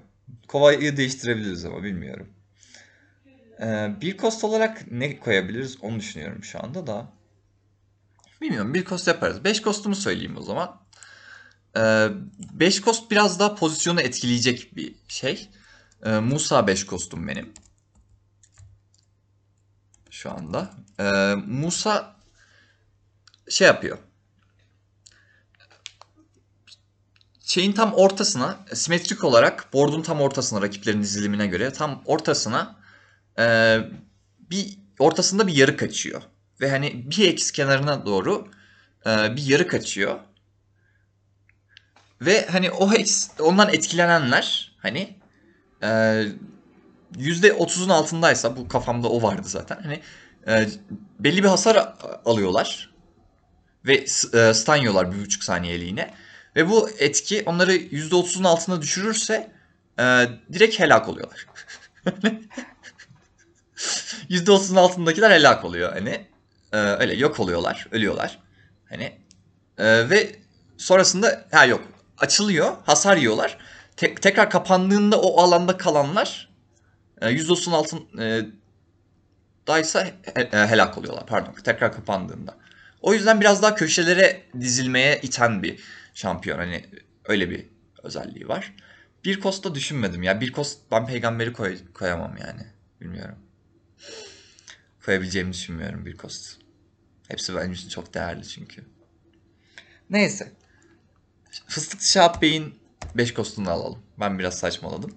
Kovayı 0.49 0.97
değiştirebiliriz 0.97 1.65
ama 1.65 1.83
bilmiyorum. 1.83 2.33
E, 3.61 3.89
bir 4.01 4.17
kost 4.17 4.45
olarak 4.45 4.91
ne 4.91 5.19
koyabiliriz 5.19 5.85
onu 5.85 5.99
düşünüyorum 5.99 6.45
şu 6.45 6.65
anda 6.65 6.87
da. 6.87 7.13
Bilmiyorum 8.41 8.75
bir 8.75 8.85
kost 8.85 9.09
yaparız. 9.09 9.45
5 9.45 9.63
kostumu 9.63 9.95
söyleyeyim 9.95 10.37
o 10.37 10.43
zaman. 10.43 10.81
5 11.75 12.81
kost 12.81 13.11
biraz 13.11 13.41
daha 13.41 13.55
pozisyonu 13.55 14.01
etkileyecek 14.01 14.77
bir 14.77 14.95
şey. 15.09 15.49
Ee, 16.05 16.11
Musa 16.11 16.67
5 16.67 16.87
kostum 16.87 17.29
benim. 17.29 17.53
Şu 20.19 20.31
anda. 20.31 20.71
Ee, 21.01 21.35
Musa 21.47 22.17
şey 23.51 23.67
yapıyor. 23.67 23.99
Şeyin 27.45 27.73
tam 27.73 27.93
ortasına, 27.93 28.59
simetrik 28.75 29.25
olarak 29.25 29.73
board'un 29.73 30.03
tam 30.03 30.21
ortasına, 30.21 30.63
rakiplerin 30.63 31.03
dizilimine 31.03 31.47
göre 31.47 31.73
tam 31.73 32.03
ortasına 32.07 32.77
e, 33.39 33.79
bir 34.51 34.79
ortasında 34.99 35.47
bir 35.47 35.55
yarık 35.55 35.83
açıyor. 35.83 36.23
Ve 36.61 36.71
hani 36.71 37.11
bir 37.11 37.29
eks 37.29 37.51
kenarına 37.51 38.07
doğru 38.07 38.49
e, 39.07 39.37
bir 39.37 39.43
yarık 39.43 39.75
açıyor. 39.75 40.19
Ve 42.21 42.47
hani 42.47 42.71
o 42.71 42.93
hex, 42.93 43.31
ondan 43.41 43.69
etkilenenler 43.69 44.77
hani 44.79 45.17
e, 45.83 46.25
%30'un 47.17 47.89
altındaysa 47.89 48.57
bu 48.57 48.69
kafamda 48.69 49.09
o 49.09 49.23
vardı 49.23 49.49
zaten. 49.49 49.81
Hani 49.83 50.01
e, 50.49 50.69
belli 51.19 51.43
bir 51.43 51.49
hasar 51.49 51.95
alıyorlar 52.25 52.91
ve 53.87 53.95
e, 54.35 54.55
stun 54.55 54.77
yiyorlar 54.77 55.13
bir 55.13 55.21
buçuk 55.21 55.45
saniyeliğine. 55.45 56.15
Ve 56.57 56.71
bu 56.71 56.91
etki 56.99 57.43
onları 57.47 57.73
yüzde 57.73 58.15
30'un 58.15 58.45
altına 58.45 58.83
düşürürse 58.83 59.53
e, 59.99 60.03
direkt 60.53 60.81
helak 60.81 61.09
oluyorlar. 61.09 61.47
Yüzde 64.29 64.51
30'un 64.51 64.77
altındakiler 64.77 65.31
helak 65.31 65.65
oluyor 65.65 65.93
hani. 65.93 66.27
E, 66.73 66.77
öyle 66.77 67.15
yok 67.15 67.41
oluyorlar, 67.41 67.89
ölüyorlar. 67.91 68.39
Hani 68.89 69.19
e, 69.79 70.11
ve 70.11 70.37
sonrasında 70.77 71.47
ha 71.51 71.65
yok 71.65 71.83
açılıyor, 72.19 72.77
hasar 72.87 73.17
yiyorlar. 73.17 73.59
Tek, 73.97 74.23
tekrar 74.23 74.51
kapandığında 74.51 75.21
o 75.21 75.43
alanda 75.43 75.77
kalanlar 75.77 76.48
e, 77.21 77.27
%30'un 77.27 77.73
altın 77.73 78.21
e, 78.21 78.47
daysa 79.67 80.07
e, 80.37 80.49
helak 80.53 80.99
oluyorlar. 80.99 81.27
Pardon. 81.27 81.55
Tekrar 81.65 81.93
kapandığında. 81.93 82.59
O 83.01 83.15
yüzden 83.15 83.41
biraz 83.41 83.63
daha 83.63 83.75
köşelere 83.75 84.43
dizilmeye 84.61 85.21
iten 85.23 85.63
bir 85.63 85.81
şampiyon. 86.15 86.59
Hani 86.59 86.85
öyle 87.25 87.51
bir 87.51 87.67
özelliği 88.03 88.49
var. 88.49 88.75
Bir 89.25 89.41
kosta 89.41 89.75
düşünmedim 89.75 90.23
ya. 90.23 90.41
Bir 90.41 90.53
kost 90.53 90.79
ben 90.91 91.07
peygamberi 91.07 91.53
koy, 91.53 91.79
koyamam 91.95 92.37
yani. 92.37 92.67
Bilmiyorum. 93.01 93.39
koyabileceğimi 95.05 95.53
düşünmüyorum 95.53 96.07
bir 96.07 96.17
kost. 96.17 96.59
Hepsi 97.29 97.57
benim 97.57 97.73
için 97.73 97.89
çok 97.89 98.15
değerli 98.15 98.49
çünkü. 98.49 98.85
Neyse. 100.11 100.53
Fıstık 101.67 102.03
Şahap 102.03 102.43
Bey'in 102.43 102.79
5 103.15 103.35
kostunu 103.35 103.71
alalım. 103.71 104.03
Ben 104.21 104.39
biraz 104.39 104.59
saçmaladım. 104.59 105.15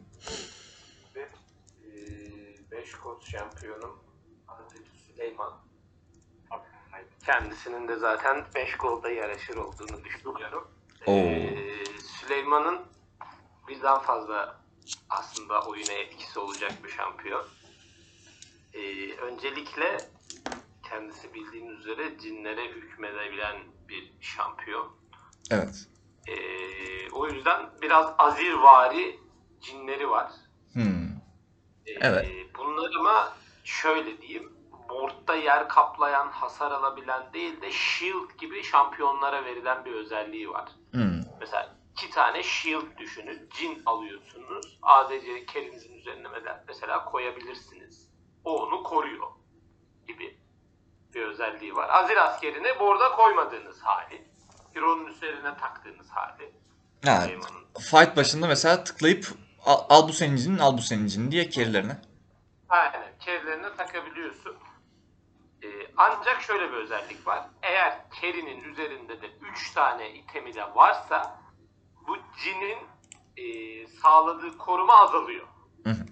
5 2.72 2.92
kod 2.92 3.26
şampiyonum 3.26 4.00
Hazreti 4.46 4.90
Süleyman. 5.08 5.54
Kendisinin 7.32 7.88
de 7.88 7.96
zaten 7.96 8.46
5 8.56 8.78
golda 8.78 9.10
yaraşır 9.10 9.56
olduğunu 9.56 10.04
düşünüyorum. 10.04 10.67
Oo. 11.06 11.17
Ee, 11.17 11.86
Süleyman'ın 12.20 12.80
birden 13.67 14.00
fazla 14.00 14.62
aslında 15.10 15.62
oyuna 15.62 15.91
etkisi 15.91 16.39
olacak 16.39 16.72
bir 16.84 16.89
şampiyon. 16.89 17.46
Ee, 18.74 19.12
öncelikle 19.13 19.98
kendisi 20.89 21.34
bildiğiniz 21.34 21.80
üzere 21.80 22.20
cinlere 22.20 22.67
hükmedebilen 22.67 23.58
bir 23.89 24.13
şampiyon. 24.22 24.88
Evet. 25.52 25.88
Ee, 26.28 27.10
o 27.12 27.28
yüzden 27.28 27.70
biraz 27.82 28.13
azirvari 28.17 29.20
cinleri 29.62 30.10
var. 30.10 30.32
Hmm. 30.74 31.12
Ee, 31.86 31.94
Evet. 32.02 32.28
Bunlar 32.58 32.91
ama 33.00 33.34
şöyle 33.63 34.22
diyeyim. 34.22 34.54
Board'da 34.92 35.36
yer 35.36 35.68
kaplayan, 35.70 36.28
hasar 36.28 36.72
alabilen 36.72 37.34
değil 37.34 37.62
de 37.62 37.72
shield 37.72 38.38
gibi 38.38 38.64
şampiyonlara 38.64 39.46
verilen 39.46 39.86
bir 39.86 39.92
özelliği 39.92 40.50
var. 40.50 40.70
Hmm. 40.92 41.22
Mesela 41.40 41.76
iki 41.92 42.10
tane 42.10 42.44
shield 42.44 42.98
düşünün. 42.98 43.50
Cin 43.58 43.82
alıyorsunuz. 43.86 44.80
ADC 44.82 45.46
kerinizin 45.46 45.94
üzerine 45.94 46.28
mesela- 46.68 47.06
koyabilirsiniz. 47.06 48.10
O 48.44 48.64
onu 48.64 48.84
koruyor 48.84 49.28
gibi 50.08 50.38
bir 51.14 51.22
özelliği 51.22 51.76
var. 51.76 51.90
Azir 51.90 52.18
askerini 52.18 52.80
board'a 52.80 53.16
koymadığınız 53.16 53.82
hali. 53.82 54.28
Hero'nun 54.74 55.06
üzerine 55.06 55.58
taktığınız 55.58 56.10
hali. 56.10 56.54
Ha, 57.06 57.22
Süleyman'ın. 57.22 57.66
fight 57.80 58.18
başında 58.18 58.48
mesela 58.48 58.84
tıklayıp 58.84 59.28
al, 59.66 59.78
al 59.90 60.08
bu 60.08 60.14
senin 60.14 60.36
cinin, 60.36 60.58
al 60.58 60.78
bu 60.78 60.82
senin 60.82 61.08
cinin 61.08 61.32
diye 61.32 61.50
kerilerine. 61.50 62.02
Aynen. 62.70 63.14
Kerilerine 63.20 63.76
takabiliyorsun. 63.78 64.56
Ancak 65.98 66.42
şöyle 66.42 66.72
bir 66.72 66.78
özellik 66.78 67.28
var. 67.28 67.44
Eğer 67.62 68.10
kerinin 68.22 68.64
üzerinde 68.64 69.22
de 69.22 69.32
3 69.42 69.72
tane 69.74 70.12
itemi 70.12 70.54
de 70.54 70.76
varsa 70.76 71.40
bu 72.08 72.18
cinin 72.44 72.78
e, 73.38 73.88
sağladığı 73.88 74.58
koruma 74.58 74.98
azalıyor. 74.98 75.48
Hı 75.84 75.90
hı. 75.90 76.06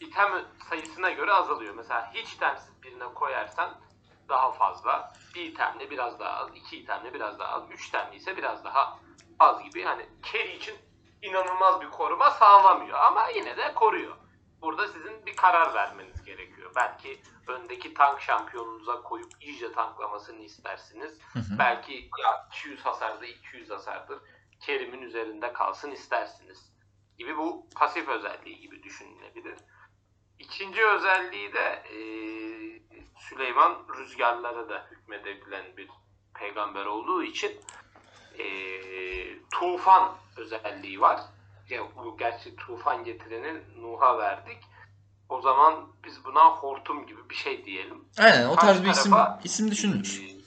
İtem 0.00 0.32
sayısına 0.68 1.10
göre 1.10 1.32
azalıyor. 1.32 1.74
Mesela 1.74 2.10
hiç 2.14 2.32
itemsiz 2.32 2.82
birine 2.82 3.04
koyarsan 3.14 3.80
daha 4.28 4.52
fazla. 4.52 5.12
Bir 5.34 5.44
itemle 5.44 5.90
biraz 5.90 6.20
daha 6.20 6.30
az. 6.30 6.48
iki 6.54 6.76
itemle 6.76 7.14
biraz 7.14 7.38
daha 7.38 7.52
az. 7.52 7.62
Üç 7.70 7.88
itemli 7.88 8.16
ise 8.16 8.36
biraz 8.36 8.64
daha 8.64 8.98
az 9.38 9.62
gibi. 9.62 9.82
Hani 9.82 10.06
carry 10.32 10.56
için 10.56 10.74
inanılmaz 11.22 11.80
bir 11.80 11.90
koruma 11.90 12.30
sağlamıyor. 12.30 12.98
Ama 12.98 13.28
yine 13.28 13.56
de 13.56 13.74
koruyor. 13.74 14.16
Burada 14.62 14.88
sizin 14.88 15.26
bir 15.26 15.36
karar 15.36 15.74
vermeniz 15.74 16.24
gerekiyor. 16.24 16.72
Belki 16.76 17.22
öndeki 17.46 17.94
tank 17.94 18.20
şampiyonunuza 18.20 19.02
koyup 19.02 19.30
iyice 19.40 19.72
tanklamasını 19.72 20.42
istersiniz. 20.42 21.18
hı. 21.32 21.58
Belki 21.58 22.10
ya 22.22 22.48
200 22.52 22.80
hasarda 22.80 23.26
200 23.26 23.70
hasardır. 23.70 24.18
Kerim'in 24.60 25.02
üzerinde 25.02 25.52
kalsın 25.52 25.90
istersiniz. 25.90 26.72
Gibi 27.18 27.36
bu 27.36 27.66
pasif 27.76 28.08
özelliği 28.08 28.60
gibi 28.60 28.82
düşünülebilir. 28.82 29.58
İkinci 30.38 30.86
özelliği 30.86 31.52
de 31.52 31.82
e, 31.90 31.96
Süleyman 33.18 33.86
rüzgarlara 33.96 34.68
da 34.68 34.86
hükmedebilen 34.90 35.76
bir 35.76 35.88
peygamber 36.34 36.86
olduğu 36.86 37.22
için 37.22 37.60
e, 38.38 38.44
tufan 39.50 40.16
özelliği 40.36 41.00
var. 41.00 41.20
Ya, 41.72 41.82
bu 41.96 42.16
gerçi 42.16 42.56
tufan 42.56 43.04
getireni 43.04 43.60
Nuh'a 43.82 44.18
verdik. 44.18 44.58
O 45.28 45.40
zaman 45.40 45.88
biz 46.04 46.24
buna 46.24 46.44
hortum 46.48 47.06
gibi 47.06 47.30
bir 47.30 47.34
şey 47.34 47.64
diyelim. 47.64 48.04
Aynen 48.18 48.48
o 48.48 48.56
tarz 48.56 48.80
bir 48.80 48.86
Karşı 48.86 49.00
isim 49.00 49.12
tarafa- 49.12 49.40
isim 49.44 49.70
düşünülür. 49.70 50.22
Ee, 50.22 50.42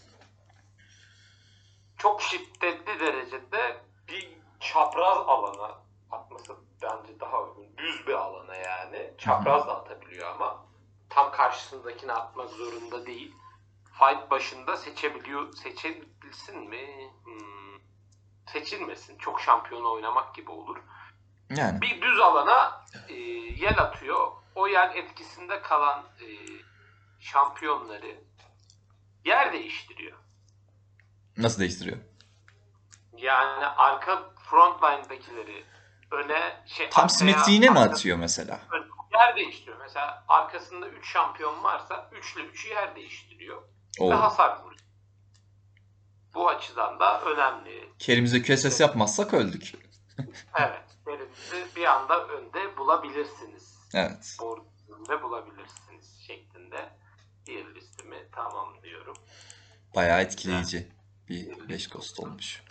çok 1.98 2.22
şiddetli 2.22 3.00
derecede 3.00 3.82
bir 4.08 4.38
çapraz 4.60 5.18
alana 5.18 5.80
atması 6.12 6.56
bence 6.82 7.20
daha 7.20 7.42
uygun. 7.44 7.78
Düz 7.78 8.08
bir 8.08 8.14
alana 8.14 8.56
yani. 8.56 9.14
Çapraz 9.18 9.68
da 9.68 9.76
atabiliyor 9.82 10.28
ama 10.36 10.66
tam 11.10 11.32
karşısındakine 11.32 12.14
atmak 12.14 12.50
zorunda 12.50 13.06
değil. 13.06 13.36
Fight 14.00 14.32
başında 14.32 14.78
seçebiliyor. 14.78 15.54
Seçebilsin 15.54 16.70
mi? 16.70 17.12
Hmm. 17.24 17.80
Seçilmesin. 18.54 19.18
Çok 19.18 19.42
şampiyonu 19.42 19.92
oynamak 19.92 20.36
gibi 20.36 20.52
olur. 20.52 20.78
Yani 21.49 21.81
Bir 21.81 22.01
düz 22.01 22.19
alana 22.19 22.86
e, 23.10 23.13
yel 23.63 23.79
atıyor. 23.79 24.31
O 24.55 24.67
yer 24.67 24.95
etkisinde 24.95 25.62
kalan 25.62 25.99
e, 25.99 26.27
şampiyonları 27.19 28.15
yer 29.25 29.53
değiştiriyor. 29.53 30.17
nasıl 31.38 31.60
değiştiriyor? 31.60 31.97
Yani 33.17 33.65
arka 33.65 34.34
frontline'dakileri 34.49 35.65
öne 36.12 36.63
şey 36.65 36.89
Tam 36.89 37.10
simetriğine 37.10 37.69
mi 37.69 37.79
atıyor 37.79 38.17
mesela? 38.17 38.60
Yer 39.13 39.36
değiştiriyor. 39.36 39.77
Mesela 39.81 40.25
arkasında 40.27 40.88
3 40.88 41.12
şampiyon 41.12 41.63
varsa 41.63 42.10
3 42.12 42.36
ile 42.36 42.43
3'ü 42.43 42.69
yer 42.69 42.95
değiştiriyor. 42.95 43.62
Oo. 43.99 44.10
Ve 44.10 44.13
hasar 44.13 44.60
vuruyor. 44.60 44.81
Bu 46.34 46.49
açıdan 46.49 46.99
da 46.99 47.21
önemli. 47.21 47.89
Kerimize 47.99 48.43
QSS 48.43 48.79
yapmazsak 48.79 49.34
öldük. 49.34 49.71
Evet. 50.60 50.86
Elinizi 51.08 51.75
bir 51.75 51.86
anda 51.86 52.28
önde 52.28 52.78
bulabilirsiniz. 52.78 53.80
Evet. 53.93 54.38
Önünde 54.89 55.23
bulabilirsiniz 55.23 56.23
şeklinde 56.28 56.89
bir 57.47 57.75
listemi 57.75 58.32
tamamlıyorum. 58.32 59.15
Bayağı 59.95 60.21
etkileyici 60.21 60.91
bir 61.30 61.69
5 61.69 61.88
kost 61.88 62.19
olmuş. 62.19 62.63